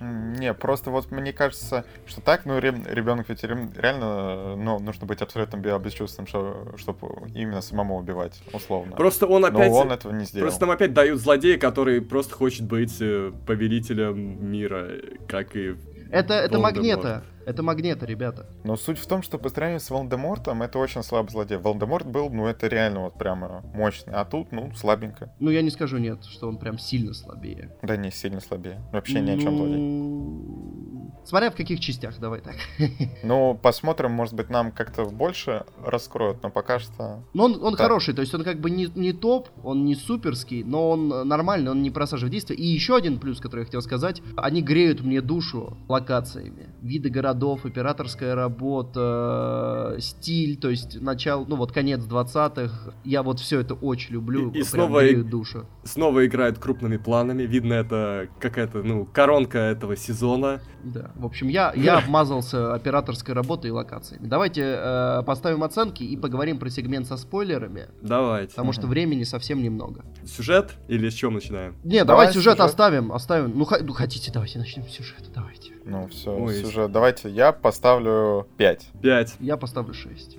[0.00, 5.56] Не, просто вот мне кажется, что так, ну, ребенок ведь реально, ну, нужно быть абсолютно
[5.56, 6.26] бе- бесчувственным,
[6.76, 8.96] чтобы именно самому убивать, условно.
[8.96, 9.72] Просто он Но опять...
[9.72, 10.46] он этого не сделал.
[10.46, 14.88] Просто нам опять дают злодея, который просто хочет быть э, повелителем мира,
[15.26, 15.76] как и...
[16.10, 17.24] Это, это магнета.
[17.48, 18.46] Это магнета, ребята.
[18.62, 21.56] Но суть в том, что по сравнению с Волан-де-Мортом, это очень слабый злодей.
[21.56, 24.12] Волан-де-Морт был, ну, это реально вот прямо мощный.
[24.12, 25.32] А тут, ну, слабенько.
[25.40, 27.74] Ну, я не скажу нет, что он прям сильно слабее.
[27.80, 28.82] Да не, сильно слабее.
[28.92, 30.57] Вообще ни о чем злодей.
[31.28, 32.54] Ну, Смотря в каких частях, давай так.
[33.22, 37.22] Ну, посмотрим, может быть, нам как-то больше раскроют, но пока что...
[37.34, 37.82] Но он, он Да.
[37.84, 41.24] хороший, то есть он как бы не, не топ, он не суперский, но он э,
[41.24, 42.58] нормальный, он не просаживает действие.
[42.58, 46.68] И еще один плюс, который я хотел сказать, они греют мне душу локациями.
[46.80, 52.94] Виды городов, операторская работа, э, стиль, то есть начало, ну вот конец 20-х.
[53.04, 55.66] Я вот все это очень люблю, И- и прям снова и- греют душу.
[55.84, 57.42] Снова играет крупными планами.
[57.42, 60.60] Видно, это какая-то, ну, коронка этого сезона.
[60.84, 61.10] Да.
[61.18, 64.26] В общем, я, я обмазался операторской работой и локациями.
[64.26, 68.50] Давайте э, поставим оценки и поговорим про сегмент со спойлерами, Давайте.
[68.50, 70.04] потому что времени совсем немного.
[70.24, 71.74] Сюжет или с чем начинаем?
[71.82, 72.60] Не, давай, Давай сюжет, сюжет.
[72.60, 73.52] оставим, оставим.
[73.58, 75.72] Ну, ха- ну, хотите, давайте начнем с сюжета, давайте.
[75.88, 76.54] Ну, все, Ой.
[76.54, 76.92] сюжет.
[76.92, 78.88] Давайте я поставлю 5.
[79.02, 79.36] Пять.
[79.40, 80.36] Я поставлю 6.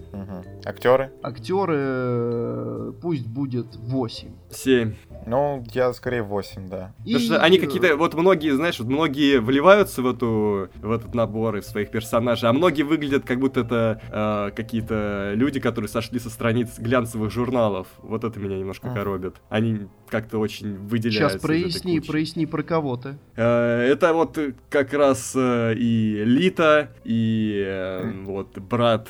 [0.66, 1.12] Актеры?
[1.24, 4.30] Актеры э, пусть будет 8.
[4.52, 4.94] Семь.
[5.26, 6.94] Ну, я скорее 8, да.
[7.00, 11.58] Потому что они какие-то, вот многие, знаешь, вот многие вливаются в эту, в этот набор
[11.58, 16.20] и в своих персонажей, а многие выглядят как будто это э, какие-то люди, которые сошли
[16.20, 17.88] со страниц глянцевых журналов.
[18.02, 18.96] Вот это меня немножко Мгм.
[18.96, 19.36] коробит.
[19.50, 21.38] Они как-то очень выделяются.
[21.38, 23.18] Сейчас проясни, проясни про кого ты.
[23.36, 24.38] Э, Это вот
[24.70, 29.10] как раз э, и Лита, и э, вот брат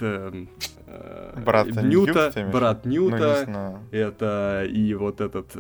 [1.46, 3.80] Брат Ньюта, в брат Ну, Ньюта, знаю.
[3.92, 5.56] это и вот этот,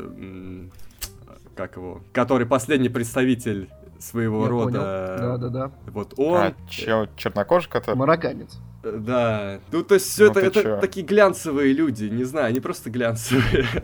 [1.55, 3.69] как его, который последний представитель
[3.99, 4.71] своего Я рода.
[4.71, 5.37] понял.
[5.37, 5.71] Да-да-да.
[5.87, 6.35] Вот он.
[6.37, 7.95] А, чё, чернокожий который?
[7.95, 8.57] Марокканец.
[8.83, 9.59] Да.
[9.71, 10.79] Ну, то есть все Ну это, это чё?
[10.79, 13.65] такие глянцевые люди, не знаю, они просто глянцевые.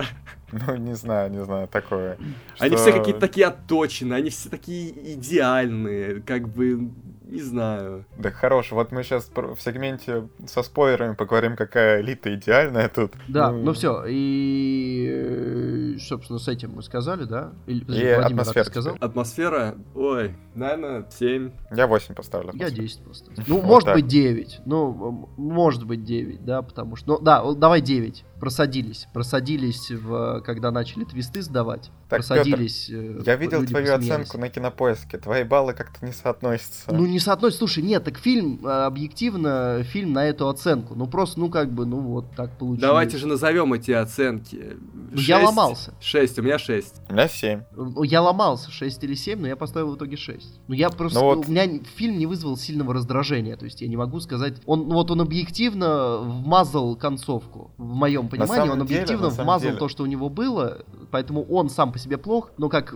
[0.52, 2.18] Ну, не знаю, не знаю, такое.
[2.60, 6.92] Они Что- все какие-то такие отточенные, они все такие идеальные, как бы,
[7.28, 8.06] не знаю.
[8.18, 13.14] Да хорош, вот мы сейчас в сегменте со спойлерами поговорим, какая элита идеальная тут.
[13.28, 14.04] Да, ну, все.
[14.08, 17.54] И э, собственно, с этим мы сказали, да?
[17.68, 18.64] Или, и Владимир, атмосфера.
[18.66, 18.98] сказал?
[19.00, 21.52] Атмосфера, ой, наверное, 7.
[21.72, 22.52] Я 8 поставлю.
[22.54, 23.44] Я 10 поставлю.
[23.48, 24.62] Ну, может быть 9.
[24.66, 27.14] Ну, может быть 9, да, потому что...
[27.14, 29.08] Ну, да, давай 9 просадились.
[29.14, 31.92] Просадились, в, когда начали твисты сдавать.
[32.10, 32.88] Так, просадились.
[32.88, 34.10] Петр, э, я видел твою посмеялись.
[34.10, 35.18] оценку на кинопоиске.
[35.18, 36.92] Твои баллы как-то не соотносятся.
[36.92, 37.60] Ну, не соотносятся.
[37.60, 40.96] Слушай, нет, так фильм, э, объективно, фильм на эту оценку.
[40.96, 42.82] Ну, просто, ну, как бы, ну, вот так получилось.
[42.82, 44.78] Давайте же назовем эти оценки.
[45.14, 45.94] 6, я ломался.
[46.00, 47.02] 6, у меня 6.
[47.10, 47.64] У меня 7.
[47.76, 50.62] Ну, я ломался, 6 или 7, но я поставил в итоге 6.
[50.68, 51.20] Ну, я просто...
[51.20, 51.48] Ну, вот...
[51.48, 53.56] У меня фильм не вызвал сильного раздражения.
[53.56, 54.62] То есть, я не могу сказать...
[54.66, 57.72] Он, вот он объективно вмазал концовку.
[57.78, 59.80] В моем понимании, он объективно объективно вмазал деле.
[59.80, 62.94] то, что у него было, поэтому он сам по себе плох, но как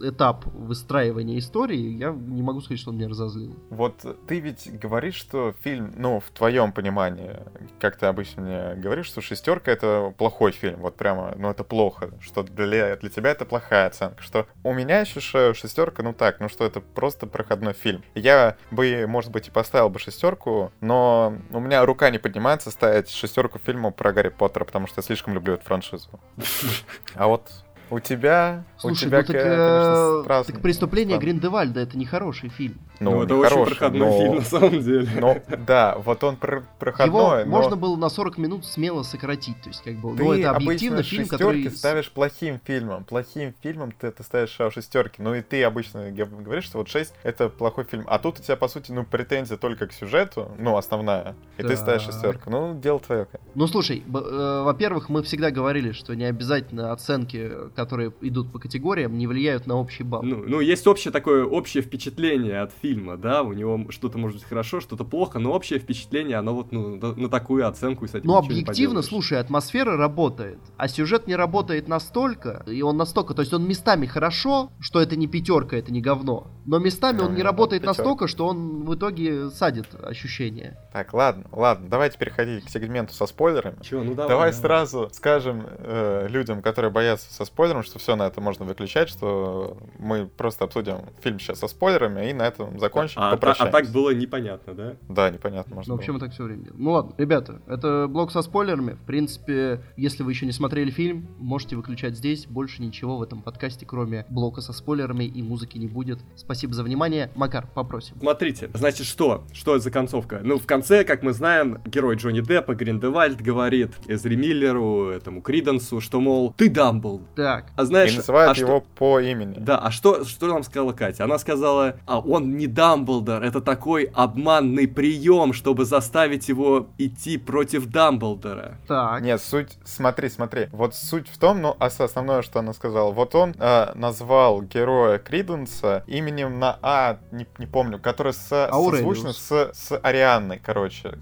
[0.00, 3.56] этап выстраивания истории, я не могу сказать, что он меня разозлил.
[3.70, 7.40] Вот ты ведь говоришь, что фильм, ну, в твоем понимании,
[7.80, 12.10] как ты обычно мне говоришь, что шестерка это плохой фильм, вот прямо, ну, это плохо,
[12.20, 15.20] что для, для тебя это плохая оценка, что у меня еще
[15.54, 18.02] шестерка, ну так, ну что это просто проходной фильм.
[18.14, 23.10] Я бы, может быть, и поставил бы шестерку, но у меня рука не поднимается ставить
[23.10, 26.08] шестерку фильму про Гарри Поттера, потому что я слишком люблю эту франшизу.
[27.14, 31.18] А вот у тебя, Слушай, у тебя, ну так, конечно, страшно, так преступление.
[31.18, 32.78] Гриндевальда это не хороший фильм.
[33.00, 34.18] Ну, ну это очень проходной но...
[34.18, 35.08] фильм на самом деле.
[35.20, 37.40] Но, да, вот он про проходной.
[37.40, 37.46] Его но...
[37.46, 40.16] можно было на 40 минут смело сократить, то есть как бы.
[40.16, 41.70] Ты ну, это объективно фильм, который.
[41.70, 45.20] ставишь плохим фильмом, плохим фильмом ты это ставишь шестерки.
[45.22, 48.56] Ну и ты обычно говоришь, что вот 6 это плохой фильм, а тут у тебя
[48.56, 51.70] по сути ну претензия только к сюжету, ну основная, и так.
[51.70, 52.50] ты ставишь шестерку.
[52.50, 53.26] Ну дело твое.
[53.54, 59.16] Ну слушай, э, во-первых, мы всегда говорили, что не обязательно оценки которые идут по категориям,
[59.18, 60.22] не влияют на общий балл.
[60.22, 64.48] Ну, ну есть общее такое общее впечатление от фильма, да, у него что-то может быть
[64.48, 68.26] хорошо, что-то плохо, но общее впечатление, оно вот ну, на такую оценку и с этим
[68.26, 73.52] Ну, объективно, слушай, атмосфера работает, а сюжет не работает настолько, и он настолько, то есть
[73.52, 77.42] он местами хорошо, что это не пятерка, это не говно, но местами ну, он не
[77.42, 78.02] работает пятерка.
[78.02, 80.78] настолько, что он в итоге садит ощущение.
[80.92, 83.76] Так, ладно, ладно, давайте переходить к сегменту со спойлерами.
[83.82, 84.28] Чего, ну давай.
[84.28, 88.66] Давай сразу скажем э, людям, которые боятся со спойлерами, спойлером, что все на это можно
[88.66, 93.20] выключать, что мы просто обсудим фильм сейчас со спойлерами и на этом закончим.
[93.20, 94.96] А, а, а так было непонятно, да?
[95.08, 95.76] Да, непонятно.
[95.76, 96.82] Можно ну, вообще мы так все время делаем.
[96.82, 98.92] Ну ладно, ребята, это блок со спойлерами.
[98.92, 102.46] В принципе, если вы еще не смотрели фильм, можете выключать здесь.
[102.46, 106.18] Больше ничего в этом подкасте, кроме блока со спойлерами и музыки не будет.
[106.36, 107.30] Спасибо за внимание.
[107.34, 108.16] Макар, попросим.
[108.20, 109.44] Смотрите, значит, что?
[109.54, 110.40] Что это за концовка?
[110.44, 116.00] Ну, в конце, как мы знаем, герой Джонни Деппа, Гриндевальд, говорит Эзри Миллеру, этому Криденсу,
[116.00, 117.22] что, мол, ты Дамбл.
[117.34, 117.66] Так, так.
[117.76, 118.86] А знаешь, и называют а его что...
[118.96, 119.56] по имени.
[119.58, 121.24] Да, а что, что нам сказала Катя?
[121.24, 127.86] Она сказала, а он не Дамблдор, это такой обманный прием, чтобы заставить его идти против
[127.86, 128.78] Дамблдора.
[128.88, 129.20] Так.
[129.20, 133.54] Нет, суть, смотри, смотри, вот суть в том, ну, основное, что она сказала, вот он
[133.58, 139.98] э, назвал героя Криденса именем на А, не, не помню, который со, созвучно с, с
[139.98, 141.18] Арианной, короче,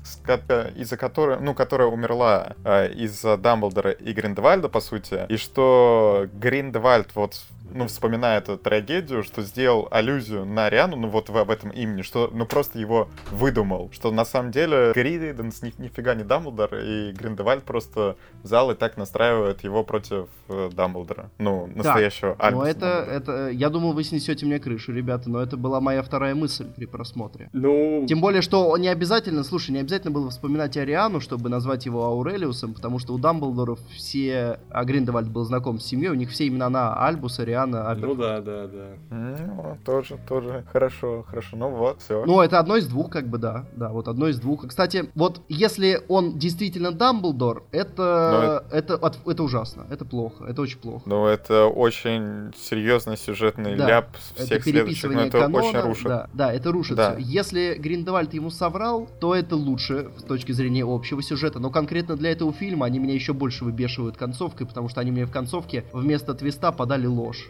[0.76, 7.14] из-за которой, ну, которая умерла э, из-за Дамблдора и Гриндевальда, по сути, и что Гриндевальд
[7.14, 7.42] вот
[7.74, 12.02] ну, вспоминая эту трагедию, что сделал аллюзию на Ариану, ну, вот в, в этом имени,
[12.02, 17.12] что, ну, просто его выдумал, что на самом деле Гриденс ни, нифига не Дамблдор, и
[17.12, 21.30] Гриндевальд просто взял и так настраивает его против э, Дамблдора.
[21.38, 25.56] Ну, настоящего так, Ну, это, это, я думал, вы снесете мне крышу, ребята, но это
[25.56, 27.48] была моя вторая мысль при просмотре.
[27.52, 28.04] Ну...
[28.08, 32.74] Тем более, что не обязательно, слушай, не обязательно было вспоминать Ариану, чтобы назвать его Аурелиусом,
[32.74, 36.68] потому что у Дамблдоров все, а Гриндевальд был знаком с семьей, у них все имена
[36.68, 38.08] на Альбус, Ариана, Диана Альберт.
[38.08, 38.86] Ну да, да, да.
[39.10, 41.56] Ну, тоже, тоже хорошо, хорошо.
[41.56, 42.24] Ну вот, все.
[42.24, 43.64] Ну, это одно из двух, как бы, да.
[43.76, 44.66] Да, вот одно из двух.
[44.66, 48.94] Кстати, вот если он действительно Дамблдор, это, это...
[48.94, 49.86] это, это ужасно.
[49.90, 50.44] Это плохо.
[50.44, 51.02] Это очень плохо.
[51.06, 53.88] Ну, это очень серьезный сюжетный да.
[53.88, 55.10] ляп всех это следующих.
[55.12, 56.06] Но это канона, очень рушит.
[56.06, 57.14] Да, да, это рушит да.
[57.14, 57.22] все.
[57.22, 61.58] Если Гриндевальд ему соврал, то это лучше с точки зрения общего сюжета.
[61.58, 65.26] Но конкретно для этого фильма они меня еще больше выбешивают концовкой, потому что они мне
[65.26, 67.48] в концовке вместо твиста подали ложь.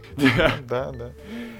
[0.69, 1.13] Да, да.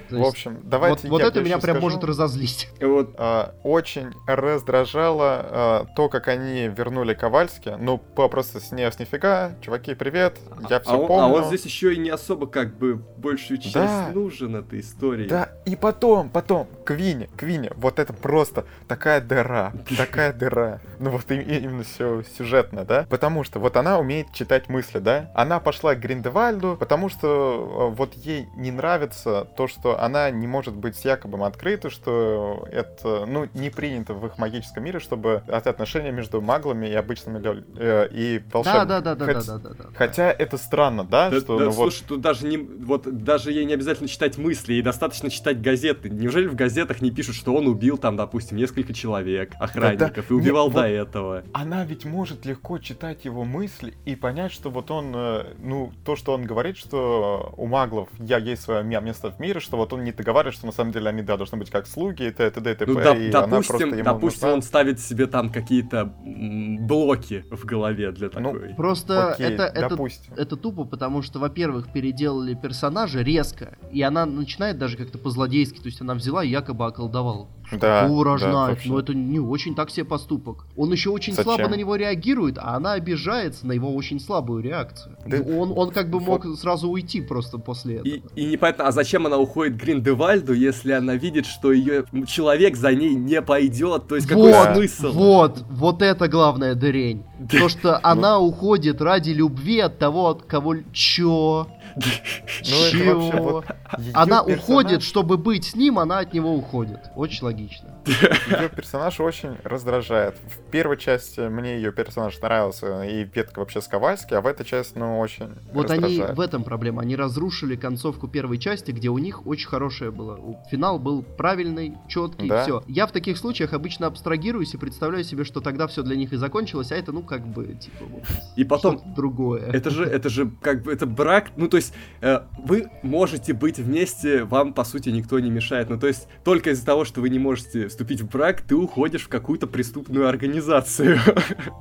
[0.09, 1.07] В общем, давайте.
[1.07, 2.69] Вот, вот это меня прям может разозлить.
[2.93, 3.15] Вот.
[3.17, 7.75] А, очень раздражало а, то, как они вернули Ковальски.
[7.79, 9.55] Ну, просто с не с нифига.
[9.61, 10.37] Чуваки, привет.
[10.69, 11.23] Я все а помню.
[11.23, 14.09] а он здесь еще и не особо как бы большую часть да.
[14.13, 15.27] нужен этой истории.
[15.27, 20.81] Да, и потом, потом, Квинни, Квинни, вот это просто такая дыра, такая дыра.
[20.99, 23.05] Ну вот именно все сюжетно, да?
[23.09, 25.31] Потому что вот она умеет читать мысли, да?
[25.33, 30.47] Она пошла к Гриндевальду, потому что вот ей не нравится то, что что она не
[30.47, 35.43] может быть с Якобом открыта, что это, ну, не принято в их магическом мире, чтобы
[35.47, 38.87] это отношения между маглами и обычными лё- э, и волшебниками.
[38.87, 39.89] Да, да, да, да, Хотя- да, да, да, да.
[39.95, 43.51] Хотя это странно, да, Да, что да, ну, вот слушай, тут даже не, вот даже
[43.51, 46.09] ей не обязательно читать мысли, ей достаточно читать газеты.
[46.09, 50.39] Неужели в газетах не пишут, что он убил там, допустим, несколько человек, охранников, и не,
[50.39, 51.43] убивал вот- до этого?
[51.53, 56.15] она ведь может легко читать его мысли и понять, что вот он, э, ну, то,
[56.15, 59.93] что он говорит, что у маглов я есть свое ме- место в мире, что вот
[59.93, 62.71] он не договаривает, что на самом деле они, да, должны быть как слуги, и т.д.
[62.71, 62.85] и т.п.
[62.87, 64.53] Ну, доп- и допустим, ему допустим, нужна.
[64.53, 68.73] он ставит себе там какие-то блоки в голове для Ну, такой.
[68.75, 69.97] Просто Окей, это, это,
[70.35, 75.85] это тупо, потому что, во-первых, переделали персонажа резко, и она начинает даже как-то по-злодейски, то
[75.87, 77.49] есть она взяла и якобы околдовала.
[77.79, 78.77] Да, Какого да, рожна?
[78.85, 80.65] но это не очень так себе поступок.
[80.75, 81.55] Он еще очень Зачем?
[81.55, 85.15] слабо на него реагирует, а она обижается на его очень слабую реакцию.
[85.25, 88.07] Да он, он как бы вот- мог сразу уйти просто после этого.
[88.07, 92.93] И, и непонятно, а зачем она уходит Гриндевальду, если она видит, что ее человек за
[92.93, 94.07] ней не пойдет?
[94.07, 95.11] То есть какой Вот, смысл?
[95.13, 97.23] вот, вот это главная дырень.
[97.49, 100.75] То, что она уходит ради любви от того, от кого...
[100.93, 101.67] Чё?
[101.95, 103.19] Ну, это Чего?
[103.21, 103.65] вообще вот
[104.13, 107.11] Она персонаж- уходит, чтобы быть с ним, она от него уходит.
[107.15, 107.89] Очень логично.
[108.49, 110.35] Ее персонаж очень раздражает.
[110.45, 114.65] В первой части мне ее персонаж нравился, и ветка вообще с Ковальски, а в этой
[114.65, 116.37] части, ну, очень Вот они, раздражает.
[116.37, 117.01] в этом проблема.
[117.01, 120.35] Они разрушили концовку первой части, где у них очень хорошее было.
[120.35, 122.63] У- Финал был правильный, четкий, Да.
[122.63, 122.83] все.
[122.87, 126.35] Я в таких случаях обычно абстрагируюсь и представляю себе, что тогда все для них и
[126.37, 128.23] закончилось, а это, ну, как бы, типа, вот,
[128.57, 129.61] И потом, что-то другое.
[129.71, 131.51] Это же, это же как бы это брак.
[131.55, 135.89] Ну, то есть, э, вы можете быть вместе, вам, по сути, никто не мешает.
[135.89, 139.23] Ну, то есть, только из-за того, что вы не можете вступить в брак, ты уходишь
[139.23, 141.19] в какую-то преступную организацию.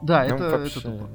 [0.02, 1.08] Да, Ну, это, вообще, это тупо.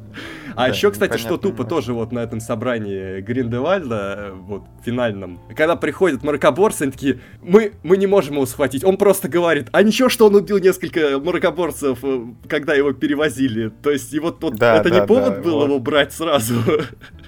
[0.56, 1.70] А да, еще, кстати, что тупо немножко.
[1.70, 7.74] тоже вот на этом собрании Гриндевальда, э, вот, финальном, когда приходят мракоборцы, они такие, мы,
[7.84, 8.84] мы не можем его схватить.
[8.84, 13.70] Он просто говорит, а ничего, что он убил несколько мракоборцев, э, когда его перевозили.
[13.70, 15.66] То есть, и вот, вот Да, это да, не повод да, был вот.
[15.66, 16.56] его брать сразу.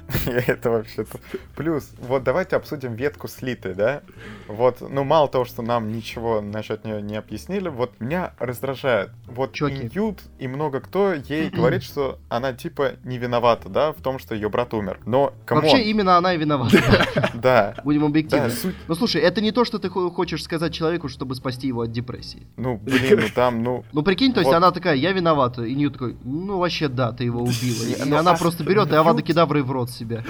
[0.26, 1.20] Это вообще-то...
[1.56, 4.02] Плюс, вот давайте обсудим ветку с Литой, да?
[4.48, 9.10] Вот, ну, мало того, что нам ничего насчет нее не объяснили, вот меня раздражает.
[9.28, 9.74] Вот Чоки.
[9.74, 14.20] И Ньют и много кто ей говорит, что она типа не виновата, да, в том,
[14.20, 15.00] что ее брат умер.
[15.06, 16.78] Но, come on, Вообще, именно она и виновата.
[17.34, 18.52] да, Будем объективны.
[18.88, 21.92] Ну слушай, это не то, что ты хо- хочешь сказать человеку, чтобы спасти его от
[21.92, 22.48] депрессии.
[22.56, 25.92] ну, блин, ну там, ну, Ну прикинь, то есть она такая, я виновата, и Ньют
[25.92, 27.84] такой, ну вообще да, ты его убила.
[28.06, 30.24] И она просто берет и Ньют- Авада Кедаврой в рот себе.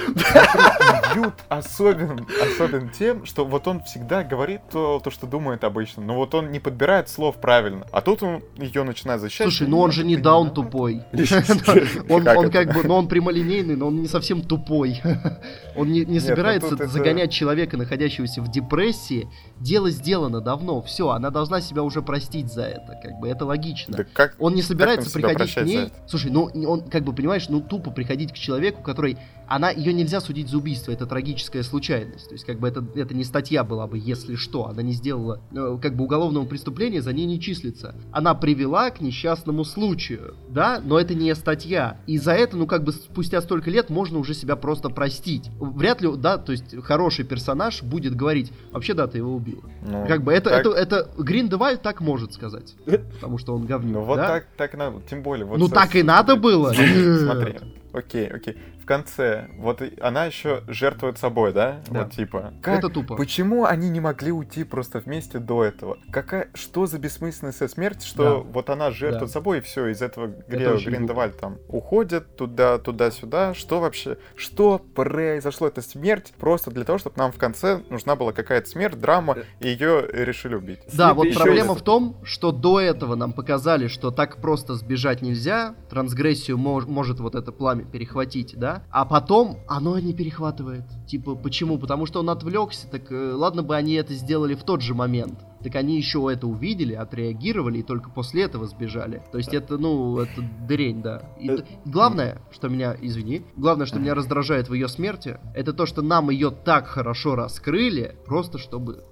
[1.15, 6.15] Ют особен, особен тем, что вот он всегда говорит то, то, что думает обычно, но
[6.15, 9.47] вот он не подбирает слов правильно, а тут он ее начинает защищать.
[9.47, 11.03] Слушай, ну он же не даун тупой.
[12.09, 15.01] Он Как бы, ну он прямолинейный, но он не совсем тупой.
[15.75, 19.29] Он не, не Нет, ну собирается это- загонять человека, находящегося в депрессии.
[19.59, 23.97] Дело сделано давно, все, она должна себя уже простить за это, как бы это логично.
[23.97, 25.77] Да как, Он не собирается себя приходить к ней.
[25.85, 25.93] это?
[26.07, 29.17] Слушай, ну он, как бы, понимаешь, ну тупо приходить к человеку, который.
[29.47, 32.27] Она ее нельзя судить за убийство, это трагическая случайность.
[32.27, 34.67] То есть, как бы это, это не статья была бы, если что.
[34.67, 37.95] Она не сделала э, как бы уголовного преступления, за ней не числится.
[38.11, 41.97] Она привела к несчастному случаю, да, но это не статья.
[42.05, 45.49] И за это, ну, как бы спустя столько лет можно уже себя просто простить.
[45.71, 49.61] Вряд ли, да, то есть хороший персонаж будет говорить, вообще, да, ты его убила.
[49.81, 52.75] ну, Как бы это, так- это, это Гриндевальд так может сказать.
[52.85, 54.27] Потому что он говнюк, Ну вот да?
[54.27, 55.45] так, так надо, тем более.
[55.45, 56.73] Вот Ну со- так и надо было.
[56.73, 57.55] Смотри,
[57.93, 58.57] окей, окей.
[58.89, 61.79] В конце, вот и- она еще жертвует собой, да?
[61.91, 62.05] Да.
[62.05, 62.55] Вот типа.
[62.59, 63.15] Как, Это тупо.
[63.15, 65.99] Почему они не могли уйти просто вместе до этого?
[66.11, 68.35] Какая, что за бесмысленная смерть, что Да.
[68.51, 69.33] вот она жертвует Да.
[69.33, 73.53] собой и все, из этого Это Грео очень Гриндевальд там уходит туда, туда-сюда.
[73.53, 74.17] Что вообще?
[74.35, 75.67] Что произошло?
[75.67, 79.67] Это смерть просто для того, чтобы нам в конце нужна была какая-то смерть, драма, и
[79.67, 80.79] ее решили убить.
[80.91, 85.21] Да, вот Еще проблема в том, что до этого нам показали, что так просто сбежать
[85.21, 90.85] нельзя, трансгрессию мож- может вот это пламя перехватить, да, а потом оно не перехватывает.
[91.07, 91.77] Типа, почему?
[91.77, 95.39] Потому что он отвлекся, так э, ладно бы они это сделали в тот же момент.
[95.61, 99.21] Так они еще это увидели, отреагировали и только после этого сбежали.
[99.31, 101.21] То есть это, ну, это дрень, да.
[101.37, 105.85] И Э, главное, что меня, извини, главное, что меня раздражает в ее смерти, это то,
[105.85, 109.03] что нам ее так хорошо раскрыли, просто чтобы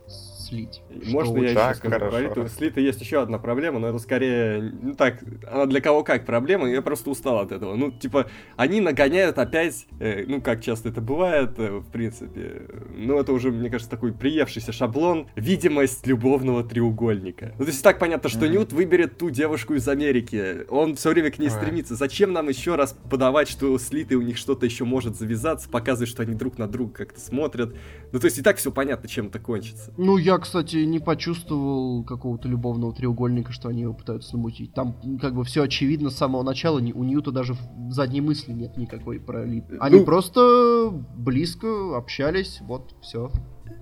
[0.47, 0.81] слить.
[1.05, 2.09] Можно я еще Так, хорошо.
[2.09, 5.19] Про Риту Слита есть еще одна проблема, но это скорее, ну так,
[5.51, 7.75] она для кого как проблема, я просто устал от этого.
[7.75, 13.19] Ну, типа, они нагоняют опять, э, ну, как часто это бывает, э, в принципе, ну,
[13.19, 17.53] это уже, мне кажется, такой приевшийся шаблон, видимость любовного треугольника.
[17.57, 18.51] Ну, то есть так понятно, что Мгм.
[18.53, 21.51] Нют выберет ту девушку из Америки, он все время к ней Ой.
[21.55, 21.95] стремится.
[21.95, 26.09] Зачем нам еще раз подавать, что с Литой у них что-то еще может завязаться, показывать,
[26.09, 27.75] что они друг на друга как-то смотрят?
[28.11, 29.93] Ну, то есть и так все понятно, чем это кончится.
[29.97, 34.73] Ну, я, кстати, не почувствовал какого-то любовного треугольника, что они его пытаются намутить.
[34.73, 36.79] Там как бы все очевидно с самого начала.
[36.79, 39.65] У Ньюта даже в задней мысли нет никакой про Лит.
[39.79, 43.31] Они Ну- просто близко общались, вот, все.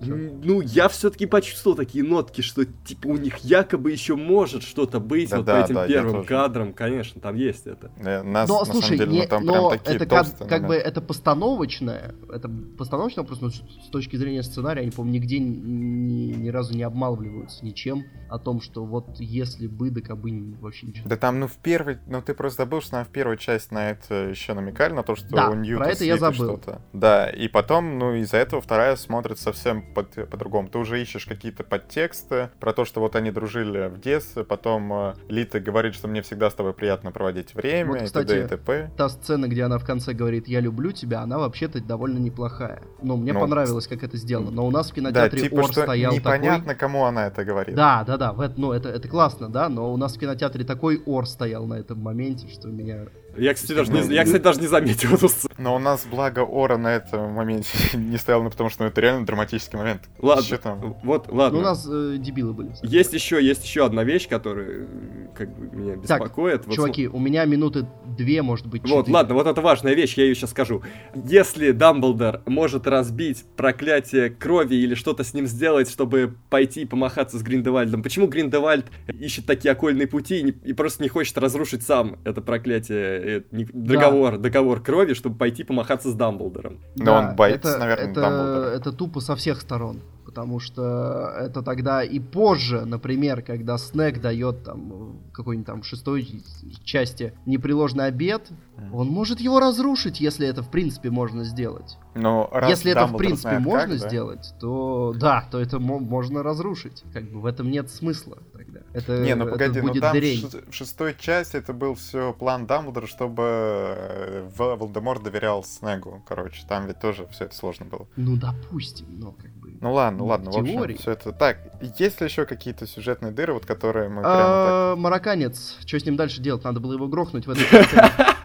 [0.00, 5.30] Ну, я все-таки почувствовал такие нотки, что типа у них якобы еще может что-то быть
[5.32, 7.90] вот Да-да, по этим да, я первым кадрам, конечно, там есть это.
[7.98, 10.24] Э, Нас, Но на слушай, самом деле, не- ну, там но прям такие это как,
[10.26, 15.14] толстые как бы это постановочное, это постановочное просто ну, с точки зрения сценария, они, по-моему,
[15.14, 20.30] нигде ни, ни- разу не обмалвливаются ничем о том, что вот если бы, да кабы
[20.30, 21.08] не- вообще ничего.
[21.08, 23.90] Да там, ну, в первой, ну, ты просто забыл, что нам в первой части на
[23.90, 26.34] это еще намекали, на то, что Да, у Ньюта про это я забыл.
[26.58, 26.82] что-то.
[26.92, 30.68] Да, и потом, ну, из-за этого вторая смотрит совсем под- по-другому.
[30.68, 35.14] Ты уже ищешь какие-то подтексты про то, что вот они дружили в детстве, потом э,
[35.28, 38.44] Лита говорит, что мне всегда с тобой приятно проводить время, Вот, и кстати, т.д.
[38.44, 38.90] и т.п.
[38.96, 42.82] Та сцена, где она в конце говорит «я люблю тебя», она вообще-то довольно неплохая.
[43.02, 44.50] Ну, мне Ну, понравилось, как это сделано.
[44.50, 46.74] Но у нас в Да, кинотеатре типа, Ор что стоял непонятно, такой...
[46.80, 47.74] кому она это говорит.
[47.76, 50.64] Да, да, да, в это- ну это, это классно, да, но у нас в кинотеатре
[50.64, 53.06] такой ор стоял на этом моменте, что меня...
[53.38, 55.54] Я, кстати, даже не, Ну, я, кстати, даже не заметил эту сцену.
[55.58, 59.00] Но у нас, благо, Ора на этом моменте не стоял, ну, потому что ну, это
[59.00, 60.02] реально драматический момент.
[60.18, 60.96] Ладно, Чё там?
[61.02, 61.58] вот, Ну, ладно.
[61.58, 62.72] у нас э, дебилы были.
[62.82, 66.66] Есть еще, есть еще одна вещь, которая м, как бы меня Так, беспокоит.
[66.66, 67.86] Вот Чуваки, у меня минуты
[68.16, 69.14] две, может быть, Вот, четыре.
[69.14, 70.82] ладно, вот это важная вещь, я ее сейчас скажу.
[71.14, 77.38] Если Дамблдор может разбить проклятие крови или что-то с ним сделать, чтобы пойти и помахаться
[77.38, 81.82] с Гриндевальдом, почему Гриндевальд ищет такие окольные пути и, не- и просто не хочет разрушить
[81.82, 86.78] сам это проклятие, э, не- договор, договор крови, чтобы пойти помахаться с Дамблдором?
[86.96, 88.66] Но он боится, это, наверное, это, Дамблдора.
[88.70, 90.00] это тупо со всех сторон.
[90.24, 94.90] Потому что это тогда и позже, например, когда Снег дает там
[95.30, 96.42] в какой-нибудь там шестой
[96.84, 98.50] части непреложный обед,
[98.92, 101.96] он может его разрушить, если это в принципе можно сделать.
[102.16, 104.08] Но раз если это в Дамблдор принципе знает можно как, да?
[104.08, 107.04] сделать, то да, то это мо- можно разрушить.
[107.12, 108.80] Как бы в этом нет смысла тогда.
[108.94, 110.40] Это, Не, ну погоди, ну там в дрень.
[110.40, 116.22] шес- в шестой части это был все план Дамблдора, чтобы э, В- Волдеморт доверял Снегу,
[116.26, 116.62] короче.
[116.68, 118.06] Там ведь тоже все это сложно было.
[118.16, 119.76] Ну, допустим, но как бы...
[119.80, 120.96] Ну ладно, Ну, ладно, в в общем, теории.
[120.96, 121.58] все это так.
[121.98, 126.16] Есть ли еще какие-то сюжетные дыры, вот которые мы прямо А, Марокканец, что с ним
[126.16, 126.64] дальше делать?
[126.64, 127.64] Надо было его грохнуть в этой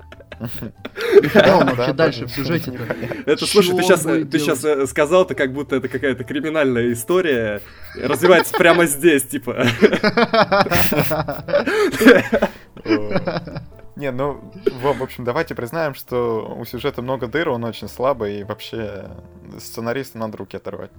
[1.34, 2.27] вообще да, дальше да.
[2.27, 2.80] в сюжете
[3.26, 6.91] Это, слушай, ты сейчас, будет ты сейчас э, сказал, это как будто это какая-то криминальная
[6.93, 7.61] история
[7.95, 9.65] развивается прямо здесь, типа.
[13.95, 14.41] Не, ну,
[14.81, 19.09] в общем, давайте признаем, что у сюжета много дыр, он очень слабый, и вообще
[19.59, 20.91] сценаристу надо руки оторвать.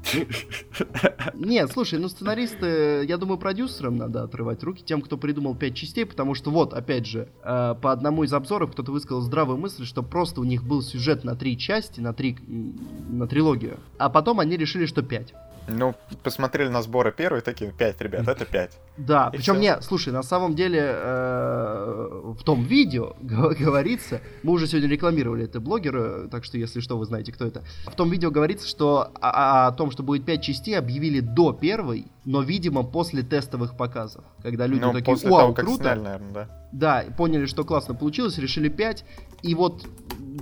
[1.34, 6.04] Нет, слушай, ну сценаристы, я думаю, продюсерам надо отрывать руки, тем, кто придумал пять частей,
[6.04, 10.02] потому что вот, опять же, э, по одному из обзоров кто-то высказал здравую мысль, что
[10.02, 14.56] просто у них был сюжет на три части, на три, на трилогию, а потом они
[14.56, 15.32] решили, что пять.
[15.68, 18.72] Ну, посмотрели на сборы первые, такие, пять, ребят, это пять.
[18.96, 19.62] Да, И причем всё.
[19.62, 25.60] не, слушай, на самом деле э, в том видео говорится, мы уже сегодня рекламировали это
[25.60, 27.62] блогера, так что если что, вы знаете, кто это.
[27.86, 32.06] В том видео говорится, что о, о том, что будет 5 частей, объявили до первой,
[32.24, 34.24] но, видимо, после тестовых показов.
[34.42, 35.82] Когда люди Ну, такие, после вау, того, как круто.
[35.84, 36.48] сняли, наверное, да.
[36.72, 39.04] Да, поняли, что классно получилось, решили 5.
[39.42, 39.84] И вот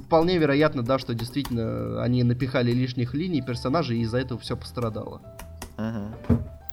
[0.06, 5.20] вполне вероятно, да, что действительно они напихали лишних линий персонажей, и из-за этого все пострадало.
[5.78, 6.14] Мгм.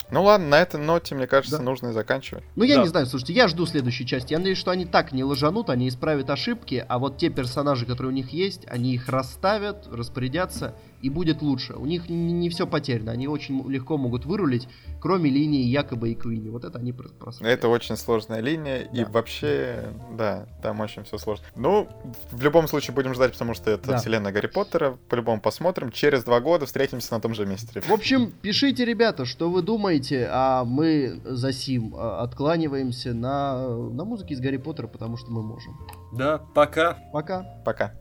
[0.09, 1.63] Ну ладно, на этой ноте, мне кажется, Да.
[1.63, 2.43] нужно и заканчивать.
[2.55, 2.83] Ну, я Да.
[2.83, 4.31] не знаю, слушайте, я жду следующей части.
[4.31, 8.11] Я надеюсь, что они так не лажанут, они исправят ошибки, а вот те персонажи, которые
[8.13, 10.75] у них есть, они их расставят, распорядятся,
[11.07, 11.73] и будет лучше.
[11.73, 14.67] У них не, все потеряно, они очень легко могут вырулить,
[14.99, 16.49] кроме линии якобы и Куини.
[16.49, 17.53] Вот это они прос- просмотрели.
[17.57, 19.09] Это очень сложная линия, и Да.
[19.11, 21.45] вообще, да, там очень все сложно.
[21.55, 21.87] Ну,
[22.31, 23.97] в любом случае будем ждать, потому что это Да.
[23.97, 24.97] вселенная Гарри Поттера.
[25.09, 25.91] По-любому посмотрим.
[25.91, 27.79] Через два года встретимся на том же месте.
[27.81, 34.03] В общем, пишите, ребята, что вы думаете, а мы за сим а, откланиваемся на, на
[34.03, 35.77] музыке из Гарри Поттера, потому что мы можем.
[36.13, 36.97] Да, пока.
[37.13, 37.45] Пока.
[37.65, 37.93] Пока.